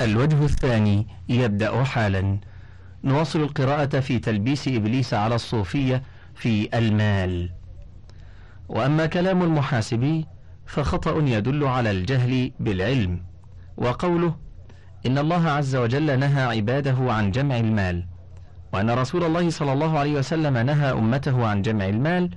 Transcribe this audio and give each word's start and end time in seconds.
الوجه 0.00 0.44
الثاني 0.44 1.06
يبدأ 1.28 1.84
حالا. 1.84 2.38
نواصل 3.04 3.40
القراءة 3.40 4.00
في 4.00 4.18
تلبيس 4.18 4.68
إبليس 4.68 5.14
على 5.14 5.34
الصوفية 5.34 6.02
في 6.34 6.78
المال. 6.78 7.50
وأما 8.68 9.06
كلام 9.06 9.42
المحاسبي 9.42 10.26
فخطأ 10.66 11.22
يدل 11.26 11.64
على 11.64 11.90
الجهل 11.90 12.52
بالعلم. 12.60 13.22
وقوله 13.76 14.34
إن 15.06 15.18
الله 15.18 15.50
عز 15.50 15.76
وجل 15.76 16.18
نهى 16.18 16.42
عباده 16.42 16.96
عن 17.12 17.30
جمع 17.30 17.56
المال. 17.56 18.06
وأن 18.72 18.90
رسول 18.90 19.24
الله 19.24 19.50
صلى 19.50 19.72
الله 19.72 19.98
عليه 19.98 20.18
وسلم 20.18 20.58
نهى 20.58 20.92
أمته 20.92 21.46
عن 21.46 21.62
جمع 21.62 21.88
المال 21.88 22.30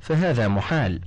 فهذا 0.00 0.48
محال. 0.48 1.00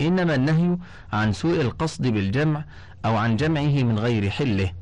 إنما 0.00 0.34
النهي 0.34 0.78
عن 1.12 1.32
سوء 1.32 1.60
القصد 1.60 2.06
بالجمع 2.06 2.64
أو 3.04 3.16
عن 3.16 3.36
جمعه 3.36 3.82
من 3.82 3.98
غير 3.98 4.30
حله. 4.30 4.72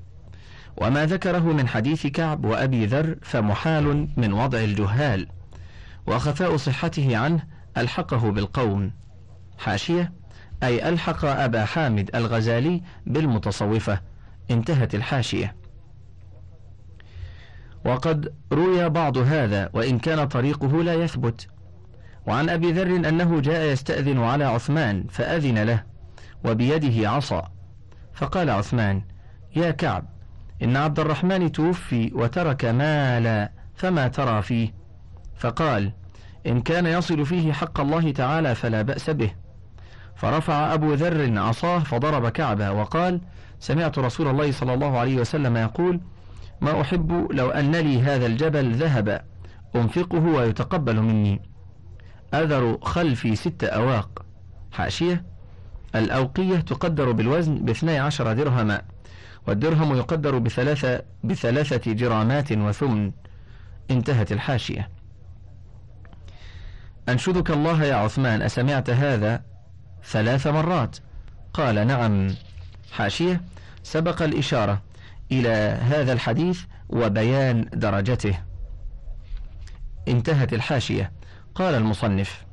وما 0.76 1.06
ذكره 1.06 1.38
من 1.38 1.68
حديث 1.68 2.06
كعب 2.06 2.44
وأبي 2.44 2.86
ذر 2.86 3.16
فمحال 3.22 4.08
من 4.16 4.32
وضع 4.32 4.58
الجهال 4.58 5.28
وخفاء 6.06 6.56
صحته 6.56 7.16
عنه 7.16 7.42
ألحقه 7.76 8.30
بالقوم. 8.30 8.92
حاشية 9.58 10.12
أي 10.62 10.88
ألحق 10.88 11.24
أبا 11.24 11.64
حامد 11.64 12.16
الغزالي 12.16 12.82
بالمتصوفة. 13.06 14.00
انتهت 14.50 14.94
الحاشية. 14.94 15.56
وقد 17.84 18.34
روي 18.52 18.88
بعض 18.88 19.18
هذا 19.18 19.70
وإن 19.72 19.98
كان 19.98 20.28
طريقه 20.28 20.82
لا 20.82 20.94
يثبت. 20.94 21.48
وعن 22.26 22.48
أبي 22.48 22.72
ذر 22.72 23.08
أنه 23.08 23.40
جاء 23.40 23.72
يستأذن 23.72 24.18
على 24.22 24.44
عثمان 24.44 25.06
فأذن 25.10 25.58
له 25.58 25.82
وبيده 26.44 27.10
عصا. 27.10 27.52
فقال 28.14 28.50
عثمان 28.50 29.02
يا 29.56 29.70
كعب 29.70 30.15
إن 30.62 30.76
عبد 30.76 31.00
الرحمن 31.00 31.52
توفي 31.52 32.10
وترك 32.14 32.64
مالا 32.64 33.50
فما 33.74 34.08
ترى 34.08 34.42
فيه. 34.42 34.74
فقال 35.36 35.92
إن 36.46 36.60
كان 36.60 36.86
يصل 36.86 37.26
فيه 37.26 37.52
حق 37.52 37.80
الله 37.80 38.12
تعالى 38.12 38.54
فلا 38.54 38.82
بأس 38.82 39.10
به. 39.10 39.30
فرفع 40.16 40.74
أبو 40.74 40.94
ذر 40.94 41.38
عصاه 41.38 41.78
فضرب 41.78 42.28
كعبة 42.28 42.72
وقال 42.72 43.20
سمعت 43.60 43.98
رسول 43.98 44.28
الله 44.28 44.52
صلى 44.52 44.74
الله 44.74 44.98
عليه 44.98 45.16
وسلم 45.16 45.56
يقول 45.56 46.00
ما 46.60 46.80
أحب 46.80 47.32
لو 47.32 47.50
أن 47.50 47.76
لي 47.76 48.02
هذا 48.02 48.26
الجبل 48.26 48.74
ذهب 48.74 49.22
أنفقه 49.76 50.24
ويتقبل 50.24 51.00
مني. 51.00 51.40
أذر 52.34 52.78
خلفي 52.82 53.36
ست 53.36 53.64
أواق. 53.64 54.24
حاشية 54.72 55.24
الأوقية 55.94 56.56
تقدر 56.56 57.12
بالوزن 57.12 57.54
باثني 57.64 57.98
عشر 57.98 58.32
درهما. 58.32 58.82
والدرهم 59.46 59.96
يقدر 59.96 60.38
بثلاثة, 60.38 61.02
بثلاثة 61.24 61.92
جرامات 61.92 62.52
وثمن. 62.52 63.12
انتهت 63.90 64.32
الحاشية. 64.32 64.88
أنشدك 67.08 67.50
الله 67.50 67.84
يا 67.84 67.94
عثمان 67.94 68.42
أسمعت 68.42 68.90
هذا 68.90 69.42
ثلاث 70.04 70.46
مرات. 70.46 70.96
قال 71.54 71.86
نعم. 71.86 72.34
حاشية. 72.92 73.40
سبق 73.82 74.22
الإشارة 74.22 74.82
إلى 75.32 75.78
هذا 75.82 76.12
الحديث 76.12 76.60
وبيان 76.88 77.68
درجته. 77.72 78.38
انتهت 80.08 80.52
الحاشية. 80.52 81.12
قال 81.54 81.74
المصنف 81.74 82.46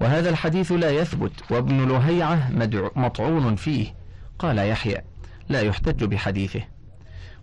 وهذا 0.00 0.30
الحديث 0.30 0.72
لا 0.72 0.90
يثبت 0.90 1.52
وابن 1.52 1.88
لهيعة 1.88 2.50
مطعون 2.96 3.56
فيه. 3.56 3.94
قال 4.38 4.58
يحيى 4.58 5.04
لا 5.48 5.60
يحتج 5.60 6.04
بحديثه. 6.04 6.62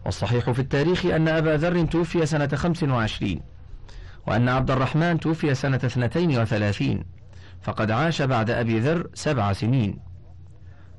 والصحيح 0.05 0.51
في 0.51 0.59
التاريخ 0.59 1.05
أن 1.05 1.27
أبا 1.27 1.57
ذر 1.57 1.85
توفي 1.85 2.25
سنة 2.25 2.47
خمس 2.47 2.83
وعشرين 2.83 3.41
وأن 4.27 4.49
عبد 4.49 4.71
الرحمن 4.71 5.19
توفي 5.19 5.55
سنة 5.55 5.79
اثنتين 5.83 6.39
وثلاثين 6.39 7.03
فقد 7.61 7.91
عاش 7.91 8.21
بعد 8.21 8.49
أبي 8.49 8.79
ذر 8.79 9.09
سبع 9.13 9.53
سنين. 9.53 9.99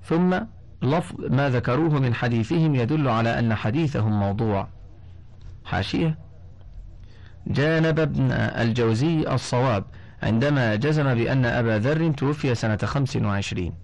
ثم 0.04 0.38
لفظ 0.82 1.14
ما 1.20 1.50
ذكروه 1.50 2.00
من 2.00 2.14
حديثهم 2.14 2.74
يدل 2.74 3.08
على 3.08 3.38
أن 3.38 3.54
حديثهم 3.54 4.20
موضوع. 4.20 4.68
حاشية 5.64 6.18
جانب 7.46 7.98
ابن 7.98 8.32
الجوزي 8.32 9.34
الصواب 9.34 9.84
عندما 10.22 10.74
جزم 10.74 11.14
بأن 11.14 11.44
أبا 11.44 11.78
ذر 11.78 12.12
توفي 12.12 12.54
سنة 12.54 12.76
خمس 12.76 13.16
وعشرين 13.16 13.74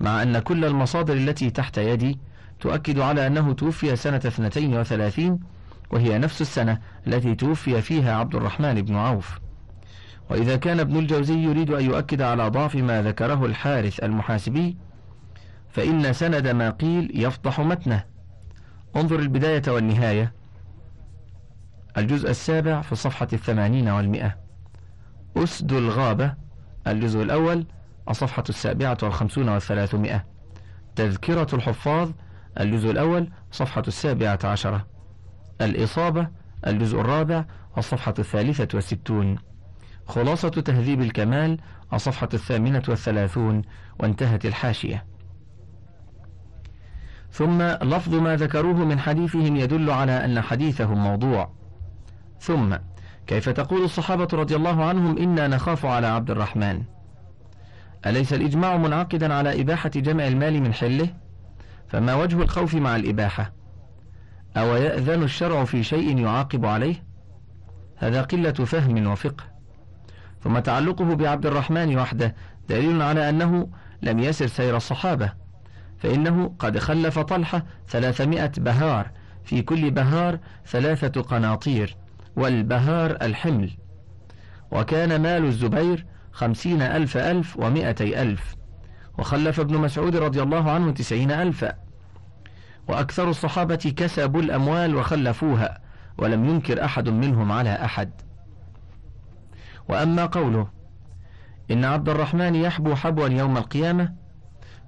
مع 0.00 0.22
أن 0.22 0.38
كل 0.38 0.64
المصادر 0.64 1.14
التي 1.14 1.50
تحت 1.50 1.78
يدي 1.78 2.18
تؤكد 2.60 2.98
على 2.98 3.26
أنه 3.26 3.52
توفي 3.52 3.96
سنة 3.96 4.16
اثنتين 4.16 4.74
وثلاثين 4.78 5.40
وهي 5.90 6.18
نفس 6.18 6.40
السنة 6.40 6.78
التي 7.06 7.34
توفي 7.34 7.82
فيها 7.82 8.16
عبد 8.16 8.34
الرحمن 8.34 8.82
بن 8.82 8.96
عوف. 8.96 9.38
وإذا 10.30 10.56
كان 10.56 10.80
ابن 10.80 10.96
الجوزي 10.96 11.38
يريد 11.38 11.70
أن 11.70 11.84
يؤكد 11.84 12.22
على 12.22 12.48
ضعف 12.48 12.76
ما 12.76 13.02
ذكره 13.02 13.46
الحارث 13.46 14.04
المحاسبي 14.04 14.76
فإن 15.70 16.12
سند 16.12 16.48
ما 16.48 16.70
قيل 16.70 17.10
يفضح 17.14 17.60
متنه. 17.60 18.04
انظر 18.96 19.18
البداية 19.18 19.62
والنهاية. 19.68 20.32
الجزء 21.98 22.30
السابع 22.30 22.80
في 22.80 22.92
الصفحة 22.92 23.28
الثمانين 23.32 23.88
والمئة. 23.88 24.36
أسد 25.36 25.72
الغابة. 25.72 26.34
الجزء 26.86 27.22
الأول 27.22 27.66
الصفحة 28.08 28.44
السابعة 28.48 28.98
والخمسون 29.02 29.48
والثلاثمائة. 29.48 30.24
تذكرة 30.96 31.46
الحفاظ 31.52 32.10
الجزء 32.60 32.90
الأول 32.90 33.28
صفحة 33.50 33.82
السابعة 33.88 34.38
عشرة 34.44 34.86
الإصابة 35.60 36.28
الجزء 36.66 37.00
الرابع 37.00 37.44
الصفحة 37.78 38.14
الثالثة 38.18 38.68
والستون. 38.74 39.38
خلاصة 40.06 40.48
تهذيب 40.48 41.00
الكمال 41.00 41.58
الصفحة 41.92 42.28
الثامنة 42.34 42.82
والثلاثون 42.88 43.62
وانتهت 43.98 44.46
الحاشية. 44.46 45.06
ثم 47.32 47.62
لفظ 47.62 48.14
ما 48.14 48.36
ذكروه 48.36 48.76
من 48.76 48.98
حديثهم 48.98 49.56
يدل 49.56 49.90
على 49.90 50.24
أن 50.24 50.40
حديثهم 50.40 50.98
موضوع. 51.04 51.52
ثم 52.40 52.76
كيف 53.26 53.48
تقول 53.48 53.84
الصحابة 53.84 54.28
رضي 54.32 54.56
الله 54.56 54.84
عنهم 54.84 55.18
إنا 55.18 55.48
نخاف 55.48 55.86
على 55.86 56.06
عبد 56.06 56.30
الرحمن؟ 56.30 56.82
أليس 58.06 58.32
الإجماع 58.32 58.76
منعقدا 58.76 59.34
على 59.34 59.60
إباحة 59.60 59.90
جمع 59.90 60.26
المال 60.26 60.62
من 60.62 60.74
حله؟ 60.74 61.08
فما 61.90 62.14
وجه 62.14 62.42
الخوف 62.42 62.74
مع 62.74 62.96
الإباحة؟ 62.96 63.52
أو 64.56 64.76
يأذن 64.76 65.22
الشرع 65.22 65.64
في 65.64 65.82
شيء 65.82 66.18
يعاقب 66.18 66.66
عليه؟ 66.66 67.04
هذا 67.96 68.22
قلة 68.22 68.52
فهم 68.52 69.06
وفقه. 69.06 69.44
ثم 70.44 70.58
تعلقه 70.58 71.14
بعبد 71.14 71.46
الرحمن 71.46 71.96
وحده 71.96 72.34
دليل 72.68 73.02
على 73.02 73.28
أنه 73.28 73.68
لم 74.02 74.18
يسر 74.18 74.46
سير 74.46 74.76
الصحابة 74.76 75.32
فإنه 75.98 76.54
قد 76.58 76.78
خلف 76.78 77.18
طلحة 77.18 77.64
ثلاثمائة 77.88 78.52
بهار 78.58 79.10
في 79.44 79.62
كل 79.62 79.90
بهار 79.90 80.38
ثلاثة 80.66 81.22
قناطير 81.22 81.96
والبهار 82.36 83.10
الحمل. 83.22 83.70
وكان 84.70 85.22
مال 85.22 85.44
الزبير 85.44 86.06
خمسين 86.32 86.82
ألف 86.82 87.16
ألف 87.16 87.56
ومائتي 87.56 88.22
ألف. 88.22 88.54
وخلف 89.18 89.60
ابن 89.60 89.76
مسعود 89.78 90.16
رضي 90.16 90.42
الله 90.42 90.70
عنه 90.70 90.90
تسعين 90.90 91.30
ألفا 91.30 91.89
وأكثر 92.90 93.30
الصحابة 93.30 93.94
كسبوا 93.96 94.42
الأموال 94.42 94.96
وخلفوها 94.96 95.78
ولم 96.18 96.44
ينكر 96.44 96.84
أحد 96.84 97.08
منهم 97.08 97.52
على 97.52 97.84
أحد. 97.84 98.10
وأما 99.88 100.26
قوله 100.26 100.68
إن 101.70 101.84
عبد 101.84 102.08
الرحمن 102.08 102.54
يحبو 102.54 102.94
حبوا 102.94 103.28
يوم 103.28 103.56
القيامة 103.56 104.12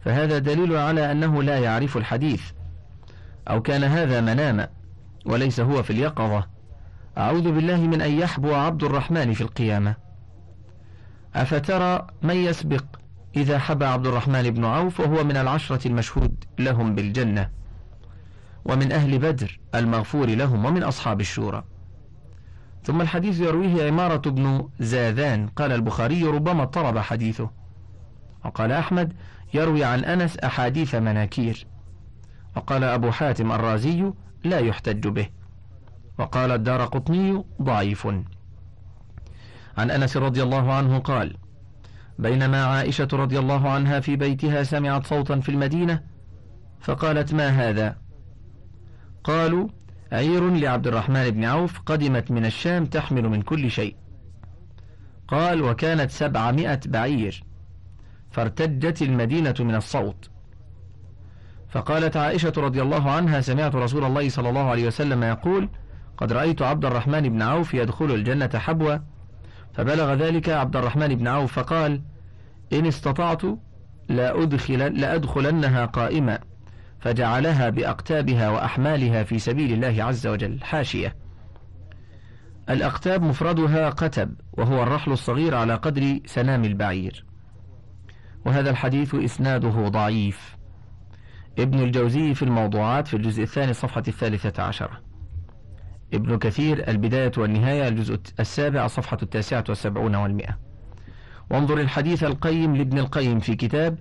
فهذا 0.04 0.38
دليل 0.38 0.76
على 0.76 1.12
أنه 1.12 1.42
لا 1.42 1.58
يعرف 1.58 1.96
الحديث. 1.96 2.42
أو 3.50 3.62
كان 3.62 3.84
هذا 3.84 4.20
مناما 4.20 4.68
وليس 5.26 5.60
هو 5.60 5.82
في 5.82 5.90
اليقظة. 5.90 6.46
أعوذ 7.18 7.52
بالله 7.52 7.80
من 7.80 8.02
أن 8.02 8.18
يحبو 8.18 8.54
عبد 8.54 8.84
الرحمن 8.84 9.32
في 9.32 9.40
القيامة. 9.40 9.94
أفترى 11.34 12.06
من 12.22 12.36
يسبق 12.36 12.84
إذا 13.36 13.58
حبى 13.58 13.84
عبد 13.84 14.06
الرحمن 14.06 14.50
بن 14.50 14.64
عوف 14.64 15.00
وهو 15.00 15.24
من 15.24 15.36
العشرة 15.36 15.88
المشهود 15.88 16.44
لهم 16.58 16.94
بالجنة. 16.94 17.61
ومن 18.64 18.92
أهل 18.92 19.18
بدر 19.18 19.60
المغفور 19.74 20.26
لهم 20.26 20.64
ومن 20.64 20.82
أصحاب 20.82 21.20
الشورى. 21.20 21.64
ثم 22.84 23.00
الحديث 23.00 23.40
يرويه 23.40 23.86
عمارة 23.86 24.30
بن 24.30 24.68
زاذان. 24.80 25.46
قال 25.46 25.72
البخاري 25.72 26.24
ربما 26.24 26.62
اضطرب 26.62 26.98
حديثه. 26.98 27.50
وقال 28.44 28.72
أحمد 28.72 29.12
يروي 29.54 29.84
عن 29.84 30.04
أنس 30.04 30.36
أحاديث 30.38 30.94
مناكير. 30.94 31.66
وقال 32.56 32.84
أبو 32.84 33.10
حاتم 33.10 33.52
الرازي 33.52 34.12
لا 34.44 34.58
يحتج 34.58 35.08
به. 35.08 35.28
وقال 36.18 36.50
الدار 36.50 36.84
قطني 36.84 37.44
ضعيف. 37.62 38.06
عن 39.78 39.90
أنس 39.90 40.16
رضي 40.16 40.42
الله 40.42 40.72
عنه 40.72 40.98
قال 40.98 41.36
بينما 42.18 42.64
عائشة 42.64 43.08
رضي 43.12 43.38
الله 43.38 43.70
عنها 43.70 44.00
في 44.00 44.16
بيتها 44.16 44.62
سمعت 44.62 45.06
صوتا 45.06 45.40
في 45.40 45.48
المدينة 45.48 46.02
فقالت 46.80 47.34
ما 47.34 47.48
هذا؟ 47.48 48.01
قالوا 49.24 49.68
عير 50.12 50.50
لعبد 50.50 50.86
الرحمن 50.86 51.30
بن 51.30 51.44
عوف 51.44 51.80
قدمت 51.80 52.30
من 52.30 52.46
الشام 52.46 52.86
تحمل 52.86 53.28
من 53.28 53.42
كل 53.42 53.70
شيء. 53.70 53.96
قال 55.28 55.62
وكانت 55.62 56.10
سبعمائة 56.10 56.80
بعير 56.86 57.44
فارتجت 58.30 59.02
المدينة 59.02 59.54
من 59.60 59.74
الصوت. 59.74 60.30
فقالت 61.68 62.16
عائشة 62.16 62.52
رضي 62.56 62.82
الله 62.82 63.10
عنها 63.10 63.40
سمعت 63.40 63.74
رسول 63.74 64.04
الله 64.04 64.28
صلى 64.28 64.48
الله 64.48 64.70
عليه 64.70 64.86
وسلم 64.86 65.22
يقول 65.22 65.68
قد 66.16 66.32
رأيت 66.32 66.62
عبد 66.62 66.84
الرحمن 66.84 67.28
بن 67.28 67.42
عوف 67.42 67.74
يدخل 67.74 68.04
الجنة 68.04 68.50
حبوا 68.54 68.96
فبلغ 69.74 70.14
ذلك 70.14 70.48
عبد 70.48 70.76
الرحمن 70.76 71.14
بن 71.14 71.28
عوف 71.28 71.52
فقال 71.52 72.02
إن 72.72 72.86
استطعت 72.86 73.42
لأدخل 74.08 75.00
لأدخلنها 75.00 75.86
قائمة 75.86 76.38
فجعلها 77.02 77.68
بأقتابها 77.68 78.50
وأحمالها 78.50 79.22
في 79.22 79.38
سبيل 79.38 79.72
الله 79.72 80.04
عز 80.04 80.26
وجل 80.26 80.60
حاشية. 80.62 81.16
الأقتاب 82.70 83.22
مفردها 83.22 83.90
قتب 83.90 84.34
وهو 84.52 84.82
الرحل 84.82 85.12
الصغير 85.12 85.54
على 85.54 85.74
قدر 85.74 86.18
سنام 86.26 86.64
البعير. 86.64 87.24
وهذا 88.46 88.70
الحديث 88.70 89.14
إسناده 89.14 89.88
ضعيف. 89.88 90.56
ابن 91.58 91.78
الجوزي 91.78 92.34
في 92.34 92.42
الموضوعات 92.42 93.08
في 93.08 93.16
الجزء 93.16 93.42
الثاني 93.42 93.72
صفحة 93.72 94.02
الثالثة 94.08 94.62
عشرة. 94.62 95.00
ابن 96.14 96.38
كثير 96.38 96.88
البداية 96.88 97.32
والنهاية 97.38 97.88
الجزء 97.88 98.20
السابع 98.40 98.86
صفحة 98.86 99.18
التاسعة 99.22 99.64
والسبعون 99.68 100.14
والمئة. 100.14 100.58
وانظر 101.50 101.80
الحديث 101.80 102.24
القيم 102.24 102.76
لابن 102.76 102.98
القيم 102.98 103.40
في 103.40 103.54
كتاب 103.54 103.98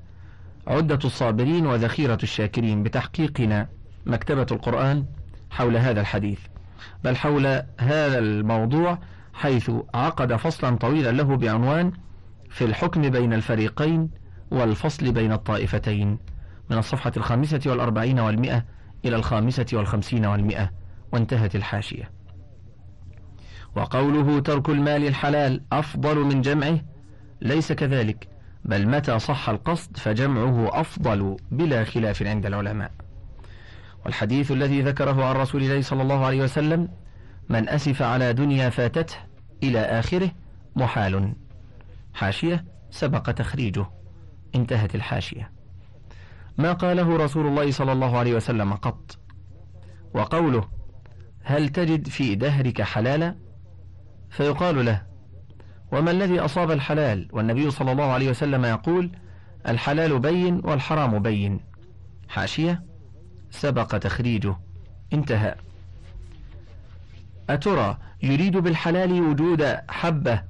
عدة 0.67 0.99
الصابرين 1.05 1.65
وذخيرة 1.65 2.17
الشاكرين 2.23 2.83
بتحقيقنا 2.83 3.67
مكتبة 4.05 4.45
القرآن 4.51 5.05
حول 5.49 5.77
هذا 5.77 6.01
الحديث 6.01 6.39
بل 7.03 7.15
حول 7.15 7.45
هذا 7.79 8.19
الموضوع 8.19 8.99
حيث 9.33 9.71
عقد 9.93 10.35
فصلا 10.35 10.77
طويلا 10.77 11.11
له 11.11 11.37
بعنوان 11.37 11.91
في 12.49 12.65
الحكم 12.65 13.01
بين 13.09 13.33
الفريقين 13.33 14.09
والفصل 14.51 15.11
بين 15.11 15.31
الطائفتين 15.31 16.19
من 16.69 16.77
الصفحة 16.77 17.11
الخامسة 17.17 17.61
والأربعين 17.65 18.19
والمئة 18.19 18.65
إلى 19.05 19.15
الخامسة 19.15 19.65
والخمسين 19.73 20.25
والمئة 20.25 20.71
وانتهت 21.11 21.55
الحاشية. 21.55 22.11
وقوله 23.75 24.39
ترك 24.39 24.69
المال 24.69 25.07
الحلال 25.07 25.61
أفضل 25.71 26.17
من 26.17 26.41
جمعه 26.41 26.79
ليس 27.41 27.71
كذلك. 27.71 28.27
بل 28.65 28.87
متى 28.87 29.19
صح 29.19 29.49
القصد 29.49 29.97
فجمعه 29.97 30.81
أفضل 30.81 31.37
بلا 31.51 31.83
خلاف 31.83 32.23
عند 32.23 32.45
العلماء. 32.45 32.91
والحديث 34.05 34.51
الذي 34.51 34.81
ذكره 34.81 35.25
عن 35.25 35.35
رسول 35.35 35.63
الله 35.63 35.81
صلى 35.81 36.01
الله 36.01 36.25
عليه 36.25 36.43
وسلم 36.43 36.89
من 37.49 37.69
أسف 37.69 38.01
على 38.01 38.33
دنيا 38.33 38.69
فاتته 38.69 39.15
إلى 39.63 39.79
آخره 39.79 40.31
محال. 40.75 41.33
حاشية 42.13 42.65
سبق 42.91 43.31
تخريجه. 43.31 43.85
انتهت 44.55 44.95
الحاشية. 44.95 45.51
ما 46.57 46.73
قاله 46.73 47.17
رسول 47.17 47.47
الله 47.47 47.71
صلى 47.71 47.91
الله 47.91 48.17
عليه 48.17 48.33
وسلم 48.33 48.73
قط؟ 48.73 49.17
وقوله 50.13 50.67
هل 51.43 51.69
تجد 51.69 52.07
في 52.07 52.35
دهرك 52.35 52.81
حلالا؟ 52.81 53.35
فيقال 54.29 54.85
له 54.85 55.10
وما 55.91 56.11
الذي 56.11 56.39
أصاب 56.39 56.71
الحلال؟ 56.71 57.27
والنبي 57.31 57.71
صلى 57.71 57.91
الله 57.91 58.05
عليه 58.05 58.29
وسلم 58.29 58.65
يقول 58.65 59.11
الحلال 59.67 60.19
بين 60.19 60.61
والحرام 60.63 61.19
بين. 61.19 61.59
حاشية؟ 62.29 62.83
سبق 63.51 63.97
تخريجه. 63.97 64.55
انتهى. 65.13 65.55
أترى 67.49 67.97
يريد 68.23 68.57
بالحلال 68.57 69.21
وجود 69.21 69.77
حبة 69.89 70.43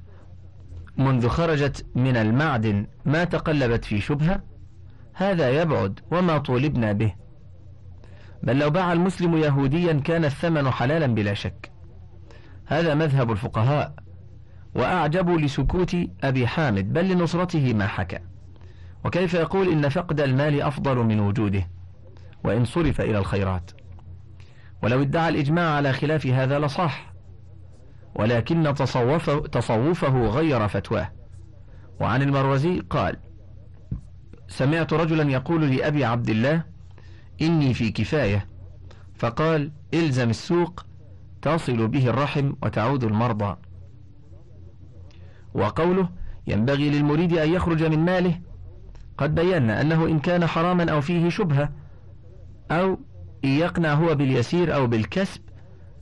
منذ 0.96 1.28
خرجت 1.28 1.86
من 1.94 2.16
المعدن 2.16 2.86
ما 3.04 3.24
تقلبت 3.24 3.84
في 3.84 4.00
شبهة؟ 4.00 4.42
هذا 5.14 5.62
يبعد 5.62 6.00
وما 6.10 6.38
طولبنا 6.38 6.92
به. 6.92 7.14
بل 8.42 8.58
لو 8.58 8.70
باع 8.70 8.92
المسلم 8.92 9.36
يهوديا 9.36 9.92
كان 9.92 10.24
الثمن 10.24 10.70
حلالا 10.70 11.06
بلا 11.06 11.34
شك. 11.34 11.70
هذا 12.66 12.94
مذهب 12.94 13.32
الفقهاء. 13.32 14.01
وأعجب 14.74 15.30
لسكوت 15.30 15.96
أبي 16.24 16.46
حامد 16.46 16.92
بل 16.92 17.08
لنصرته 17.08 17.74
ما 17.74 17.86
حكى. 17.86 18.18
وكيف 19.04 19.34
يقول 19.34 19.68
إن 19.68 19.88
فقد 19.88 20.20
المال 20.20 20.62
أفضل 20.62 20.96
من 20.96 21.20
وجوده 21.20 21.68
وإن 22.44 22.64
صرف 22.64 23.00
إلى 23.00 23.18
الخيرات. 23.18 23.70
ولو 24.82 25.02
ادعى 25.02 25.28
الإجماع 25.28 25.74
على 25.74 25.92
خلاف 25.92 26.26
هذا 26.26 26.58
لصح 26.58 27.12
ولكن 28.14 28.74
تصوفه, 28.74 29.38
تصوفه 29.38 30.26
غير 30.26 30.68
فتواه. 30.68 31.12
وعن 32.00 32.22
المروزي 32.22 32.80
قال 32.90 33.16
سمعت 34.48 34.92
رجلا 34.92 35.30
يقول 35.32 35.76
لأبي 35.76 36.04
عبد 36.04 36.28
الله 36.28 36.62
إني 37.42 37.74
في 37.74 37.90
كفاية. 37.90 38.46
فقال 39.14 39.72
إلزم 39.94 40.30
السوق 40.30 40.86
تصل 41.42 41.88
به 41.88 42.08
الرحم 42.08 42.52
وتعود 42.62 43.04
المرضى. 43.04 43.56
وقوله 45.54 46.08
ينبغي 46.46 46.90
للمريد 46.90 47.38
أن 47.38 47.52
يخرج 47.52 47.84
من 47.84 47.98
ماله 47.98 48.40
قد 49.18 49.34
بينا 49.34 49.80
أنه 49.80 50.06
إن 50.06 50.18
كان 50.18 50.46
حراما 50.46 50.92
أو 50.92 51.00
فيه 51.00 51.28
شبهة 51.28 51.72
أو 52.70 52.98
إن 53.44 53.48
يقنع 53.48 53.94
هو 53.94 54.14
باليسير 54.14 54.74
أو 54.74 54.86
بالكسب 54.86 55.40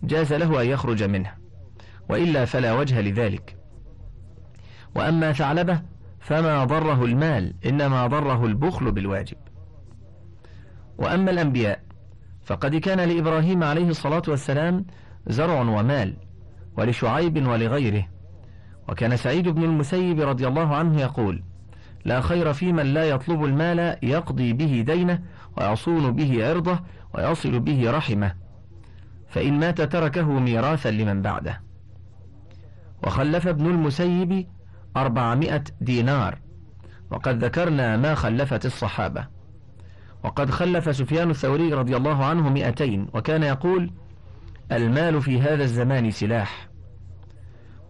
جاز 0.03 0.33
له 0.33 0.63
أن 0.63 0.67
يخرج 0.67 1.03
منه 1.03 1.33
وإلا 2.09 2.45
فلا 2.45 2.73
وجه 2.73 3.01
لذلك. 3.01 3.57
وأما 4.97 5.33
ثعلبة 5.33 5.83
فما 6.21 6.65
ضره 6.65 7.05
المال 7.05 7.55
إنما 7.67 8.07
ضره 8.07 8.47
البخل 8.47 8.93
بالواجب. 8.93 9.37
وأما 10.99 11.31
الأنبياء 11.31 11.81
فقد 12.45 12.77
كان 12.77 13.01
لإبراهيم 13.01 13.65
عليه 13.65 13.89
الصلاة 13.89 14.23
والسلام 14.29 14.85
زرع 15.27 15.61
ومال 15.61 16.17
ولشعيب 16.77 17.47
ولغيره. 17.47 18.09
وكان 18.91 19.17
سعيد 19.17 19.49
بن 19.49 19.65
المسيب 19.65 20.21
رضي 20.21 20.47
الله 20.47 20.77
عنه 20.77 21.01
يقول 21.01 21.43
لا 22.05 22.21
خير 22.21 22.53
في 22.53 22.73
من 22.73 22.87
لا 22.87 23.05
يطلب 23.05 23.45
المال 23.45 23.97
يقضي 24.03 24.53
به 24.53 24.85
دينه 24.87 25.23
ويصون 25.57 26.13
به 26.13 26.49
عرضه 26.49 26.81
ويصل 27.15 27.61
به 27.61 27.91
رحمه. 27.91 28.35
فإن 29.29 29.59
مات 29.61 29.81
تركه 29.83 30.25
ميراثا 30.25 30.91
لمن 30.91 31.23
بعده. 31.23 31.61
وخلف 33.05 33.47
ابن 33.47 33.67
المسيب 33.67 34.47
أربعمائة 34.97 35.65
دينار. 35.81 36.39
وقد 37.11 37.45
ذكرنا 37.45 37.97
ما 37.97 38.15
خلفت 38.15 38.67
الصحابة. 38.67 39.27
وقد 40.25 40.51
خلف 40.51 40.97
سفيان 40.97 41.31
الثوري 41.31 41.75
رضي 41.75 41.97
الله 41.97 42.25
عنه 42.25 42.49
مئتين. 42.49 43.07
وكان 43.15 43.43
يقول 43.43 43.91
المال 44.73 45.23
في 45.23 45.41
هذا 45.41 45.65
الزمان 45.65 46.11
سلاح. 46.11 46.70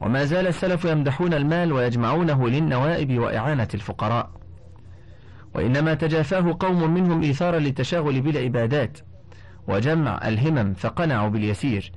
وما 0.00 0.24
زال 0.24 0.46
السلف 0.46 0.84
يمدحون 0.84 1.34
المال 1.34 1.72
ويجمعونه 1.72 2.48
للنوائب 2.48 3.18
وإعانة 3.18 3.68
الفقراء. 3.74 4.30
وإنما 5.54 5.94
تجافاه 5.94 6.56
قوم 6.60 6.94
منهم 6.94 7.22
إيثارا 7.22 7.58
للتشاغل 7.58 8.20
بالعبادات. 8.20 8.98
وجمع 9.68 10.28
الهمم 10.28 10.74
فقنعوا 10.74 11.28
باليسير. 11.28 11.92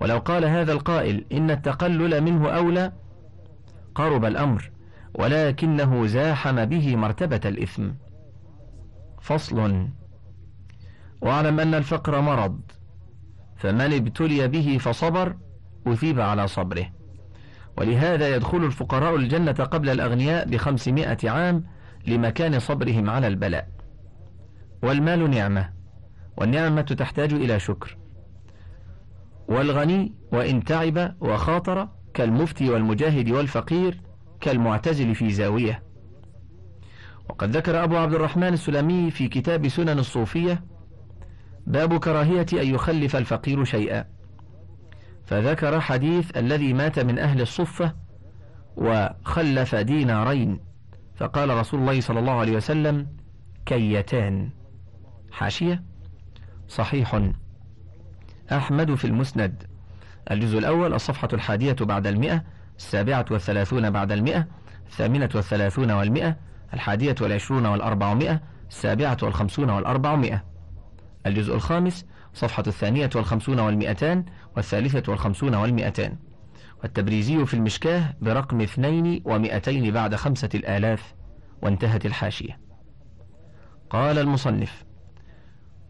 ولو 0.00 0.18
قال 0.18 0.44
هذا 0.44 0.72
القائل 0.72 1.24
إن 1.32 1.50
التقلل 1.50 2.20
منه 2.20 2.48
أولى 2.48 2.92
قرب 3.94 4.24
الأمر. 4.24 4.70
ولكنه 5.14 6.06
زاحم 6.06 6.64
به 6.64 6.96
مرتبة 6.96 7.40
الإثم. 7.44 7.90
فصل. 9.20 9.88
واعلم 11.20 11.60
أن 11.60 11.74
الفقر 11.74 12.20
مرض 12.20 12.60
فمن 13.56 13.92
ابتلي 13.92 14.48
به 14.48 14.78
فصبر 14.80 15.36
أثيب 15.86 16.20
على 16.20 16.46
صبره. 16.46 16.99
ولهذا 17.80 18.36
يدخل 18.36 18.64
الفقراء 18.64 19.16
الجنة 19.16 19.52
قبل 19.52 19.88
الأغنياء 19.88 20.48
بخمسمائة 20.48 21.30
عام 21.30 21.64
لمكان 22.06 22.58
صبرهم 22.58 23.10
على 23.10 23.26
البلاء. 23.26 23.68
والمال 24.82 25.30
نعمة 25.30 25.70
والنعمة 26.36 26.82
تحتاج 26.82 27.32
إلى 27.32 27.60
شكر. 27.60 27.96
والغني 29.48 30.12
وإن 30.32 30.64
تعب 30.64 31.14
وخاطر 31.20 31.88
كالمفتي 32.14 32.70
والمجاهد 32.70 33.30
والفقير 33.30 34.00
كالمعتزل 34.40 35.14
في 35.14 35.30
زاوية. 35.30 35.82
وقد 37.28 37.56
ذكر 37.56 37.84
أبو 37.84 37.96
عبد 37.96 38.14
الرحمن 38.14 38.52
السلمي 38.52 39.10
في 39.10 39.28
كتاب 39.28 39.68
سنن 39.68 39.98
الصوفية 39.98 40.64
باب 41.66 41.98
كراهية 41.98 42.46
أن 42.52 42.74
يخلف 42.74 43.16
الفقير 43.16 43.64
شيئا 43.64 44.19
فذكر 45.30 45.80
حديث 45.80 46.36
الذي 46.36 46.72
مات 46.72 46.98
من 46.98 47.18
أهل 47.18 47.40
الصفة 47.40 47.94
وخلف 48.76 49.74
دينارين. 49.74 50.60
فقال 51.16 51.50
رسول 51.50 51.80
الله 51.80 52.00
صلى 52.00 52.20
الله 52.20 52.32
عليه 52.32 52.56
وسلم 52.56 53.06
كيتان. 53.66 54.50
حاشية؟ 55.32 55.82
صحيح. 56.68 57.20
أحمد 58.52 58.94
في 58.94 59.04
المسند. 59.04 59.62
الجزء 60.30 60.58
الأول 60.58 60.94
الصفحة 60.94 61.28
الحادية 61.32 61.76
بعد 61.80 62.06
المئة 62.06 62.44
السابعة 62.78 63.24
والثلاثون 63.30 63.90
بعد 63.90 64.12
المئة 64.12 64.46
الثامنة 64.86 65.30
والثلاثون 65.34 65.90
والمئة 65.90 66.36
الحادية 66.74 67.14
والعشرون 67.20 67.66
والأربعمائة 67.66 68.40
السابعة 68.68 69.16
والخمسون 69.22 69.70
والأربعمائة. 69.70 70.44
الجزء 71.26 71.54
الخامس 71.54 72.06
صفحة 72.34 72.64
الثانية 72.66 73.10
والخمسون 73.14 73.60
والمئتان 73.60 74.24
والثالثة 74.56 75.10
والخمسون 75.12 75.54
والمئتان. 75.54 76.16
والتبريزي 76.82 77.46
في 77.46 77.54
المشكاه 77.54 78.14
برقم 78.20 78.60
اثنين 78.60 79.22
ومئتين 79.24 79.92
بعد 79.92 80.14
خمسة 80.14 80.48
الآلاف 80.54 81.14
وانتهت 81.62 82.06
الحاشية. 82.06 82.60
قال 83.90 84.18
المصنف 84.18 84.84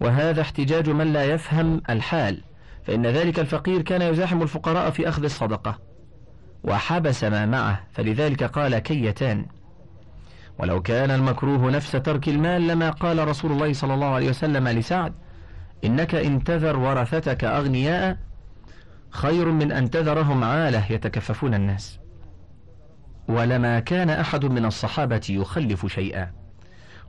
وهذا 0.01 0.41
احتجاج 0.41 0.91
من 0.91 1.13
لا 1.13 1.25
يفهم 1.25 1.83
الحال 1.91 2.43
فإن 2.85 3.07
ذلك 3.07 3.39
الفقير 3.39 3.83
كان 3.83 4.03
يزاحم 4.03 4.43
الفقراء 4.43 4.91
في 4.91 5.09
أخذ 5.09 5.25
الصدقة. 5.25 5.91
وحبس 6.65 7.25
ما 7.25 7.47
معه 7.47 7.87
فلذلك 7.93 8.45
قال 8.45 8.79
كيتان 8.79 9.47
ولو 10.59 10.83
كان 10.83 11.11
المكروه 11.11 11.71
نفس 11.71 11.93
ترك 11.93 12.29
المال 12.29 12.67
لما 12.67 12.91
قال 12.91 13.29
رسول 13.29 13.53
الله 13.53 13.73
صلى 13.73 13.95
الله 13.95 14.07
عليه 14.07 14.29
وسلم 14.29 14.69
لسعد 14.69 15.13
إنك 15.85 16.15
إن 16.15 16.45
تذر 16.45 16.79
ورثتك 16.79 17.45
أغنياء 17.45 18.17
خير 19.11 19.51
من 19.51 19.73
أن 19.73 19.91
تذرهم 19.91 20.45
عالة 20.45 20.93
يتكففون 20.93 21.55
الناس. 21.55 21.99
ولما 23.29 23.81
كان 23.81 24.11
أحد 24.11 24.45
من 24.45 24.65
الصحابة 24.65 25.27
يخلف 25.31 25.87
شيئا. 25.87 26.33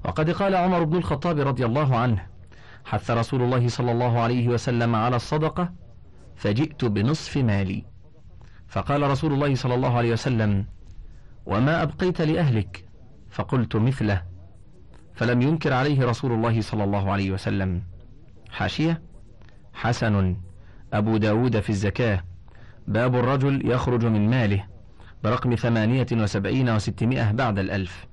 وقد 0.05 0.29
قال 0.29 0.55
عمر 0.55 0.84
بن 0.84 0.98
الخطاب 0.98 1.39
رضي 1.39 1.65
الله 1.65 1.98
عنه 1.98 2.25
حث 2.86 3.12
رسول 3.12 3.41
الله 3.41 3.67
صلى 3.67 3.91
الله 3.91 4.20
عليه 4.20 4.48
وسلم 4.48 4.96
على 4.96 5.15
الصدقة 5.15 5.74
فجئت 6.36 6.86
بنصف 6.86 7.38
مالي. 7.38 7.86
فقال 8.67 9.01
رسول 9.01 9.34
الله 9.34 9.55
صلى 9.55 9.75
الله 9.75 9.98
عليه 9.98 10.12
وسلم 10.12 10.65
وما 11.46 11.84
أبقيت 11.84 12.22
لأهلك؟ 12.22 12.86
فقلت 13.29 13.75
مثله. 13.75 14.24
فلم 15.13 15.41
ينكر 15.41 15.74
عليه 15.74 16.05
رسول 16.05 16.31
الله 16.31 16.62
صلى 16.62 16.84
الله 16.84 17.12
عليه 17.12 17.31
وسلم. 17.31 17.84
حاشية؟ 18.51 19.01
حسن. 19.74 20.38
أبو 20.94 21.18
داود 21.18 21.60
في 21.60 21.70
الزكاة. 21.70 22.24
باب 22.88 23.16
الرجل 23.16 23.72
يخرج 23.72 24.06
من 24.06 24.30
ماله. 24.30 24.64
برقم 25.24 25.56
ثمانية 25.56 26.08
وسبعين 26.12 26.70
وستمائة 26.70 27.32
بعد 27.32 27.60
الألف. 27.60 28.06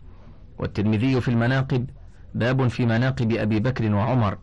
والترمذي 0.59 1.21
في 1.21 1.29
المناقب. 1.29 1.91
باب 2.35 2.69
في 2.69 2.87
مناقب 2.87 3.33
أبي 3.33 3.61
بكر 3.61 3.95
وعمر. 3.95 4.39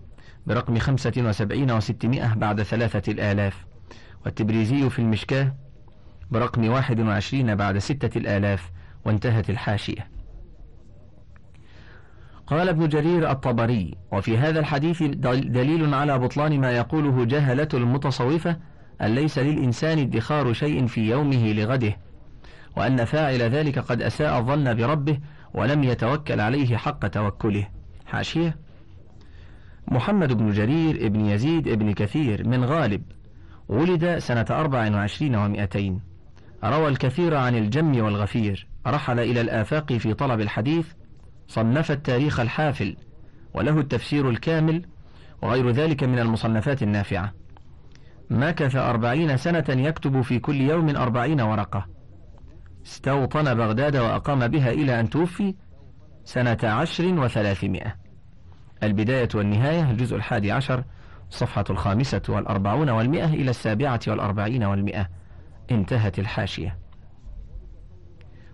برقم 0.47 0.79
خمسة 0.79 1.13
وسبعين 1.17 1.71
وستمائة 1.71 2.33
بعد 2.33 2.63
ثلاثة 2.63 3.11
الآلاف. 3.11 3.65
والتبريزي 4.25 4.89
في 4.89 4.99
المشكاة. 4.99 5.55
برقم 6.31 6.69
واحد 6.69 6.99
وعشرين 6.99 7.55
بعد 7.55 7.77
ستة 7.77 8.17
الآلاف. 8.17 8.71
وانتهت 9.05 9.49
الحاشية. 9.49 10.14
قال 12.47 12.69
ابن 12.69 12.87
جرير 12.87 13.31
الطبري 13.31 13.95
وفي 14.11 14.37
هذا 14.37 14.59
الحديث 14.59 15.03
دليل 15.03 15.93
على 15.93 16.19
بطلان 16.19 16.59
ما 16.59 16.71
يقوله 16.71 17.25
جهلة 17.25 17.67
المتصوفة 17.73 18.57
أن 19.01 19.15
ليس 19.15 19.39
للإنسان 19.39 19.99
ادخار 19.99 20.53
شيء 20.53 20.87
في 20.87 21.09
يومه 21.09 21.53
لغده 21.53 21.97
وأن 22.77 23.05
فاعل 23.05 23.41
ذلك 23.41 23.79
قد 23.79 24.01
أساء 24.01 24.39
الظن 24.39 24.73
بربه 24.73 25.19
ولم 25.53 25.83
يتوكل 25.83 26.39
عليه 26.39 26.77
حق 26.77 27.07
توكله. 27.07 27.67
حاشية. 28.05 28.57
محمد 29.87 30.33
بن 30.33 30.51
جرير 30.51 31.05
ابن 31.05 31.25
يزيد 31.25 31.67
ابن 31.67 31.93
كثير 31.93 32.47
من 32.47 32.65
غالب 32.65 33.01
ولد 33.69 34.17
سنة 34.17 34.45
أربع 34.49 34.91
وعشرين 34.91 35.35
ومائتين 35.35 36.01
روى 36.63 36.87
الكثير 36.87 37.35
عن 37.35 37.55
الجم 37.55 38.03
والغفير. 38.03 38.67
رحل 38.87 39.19
إلى 39.19 39.41
الآفاق 39.41 39.93
في 39.93 40.13
طلب 40.13 40.41
الحديث 40.41 40.87
صنف 41.47 41.91
التاريخ 41.91 42.39
الحافل 42.39 42.97
وله 43.53 43.79
التفسير 43.79 44.29
الكامل 44.29 44.85
وغير 45.41 45.69
ذلك 45.69 46.03
من 46.03 46.19
المصنفات 46.19 46.83
النافعة. 46.83 47.33
مكث 48.29 48.75
أربعين 48.75 49.37
سنة 49.37 49.65
يكتب 49.69 50.21
في 50.21 50.39
كل 50.39 50.61
يوم 50.61 50.95
أربعين 50.95 51.41
ورقة. 51.41 51.85
استوطن 52.85 53.53
بغداد 53.53 53.97
وأقام 53.97 54.47
بها 54.47 54.71
إلى 54.71 54.99
أن 54.99 55.09
توفي 55.09 55.55
سنة 56.23 56.57
عشر 56.63 57.19
وثلاثمائة. 57.19 57.95
البداية 58.83 59.29
والنهاية 59.35 59.91
الجزء 59.91 60.15
الحادي 60.15 60.51
عشر 60.51 60.83
صفحة 61.29 61.65
الخامسة 61.69 62.21
والأربعون 62.29 62.89
والمئة 62.89 63.25
إلى 63.25 63.49
السابعة 63.49 63.99
والأربعين 64.07 64.63
والمئة 64.63 65.09
انتهت 65.71 66.19
الحاشية. 66.19 66.77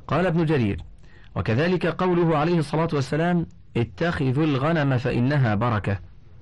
قال 0.08 0.26
ابن 0.26 0.46
جرير 0.46 0.91
وكذلك 1.36 1.86
قوله 1.86 2.38
عليه 2.38 2.60
الصلاة 2.60 2.90
والسلام 2.94 3.46
اتخذوا 3.78 4.44
الغنم 4.44 4.98
فإنها 4.98 5.56
بركة. 5.56 6.00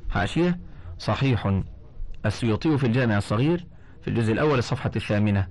حاشية؟ 0.10 0.60
صحيح. 0.98 1.62
السيوطي 2.26 2.78
في 2.78 2.88
الجامع 2.88 3.18
الصغير 3.18 3.68
في 4.02 4.08
الجزء 4.08 4.34
الأول 4.34 4.60
الصفحة 4.60 4.92
الثامنة. 4.96 5.48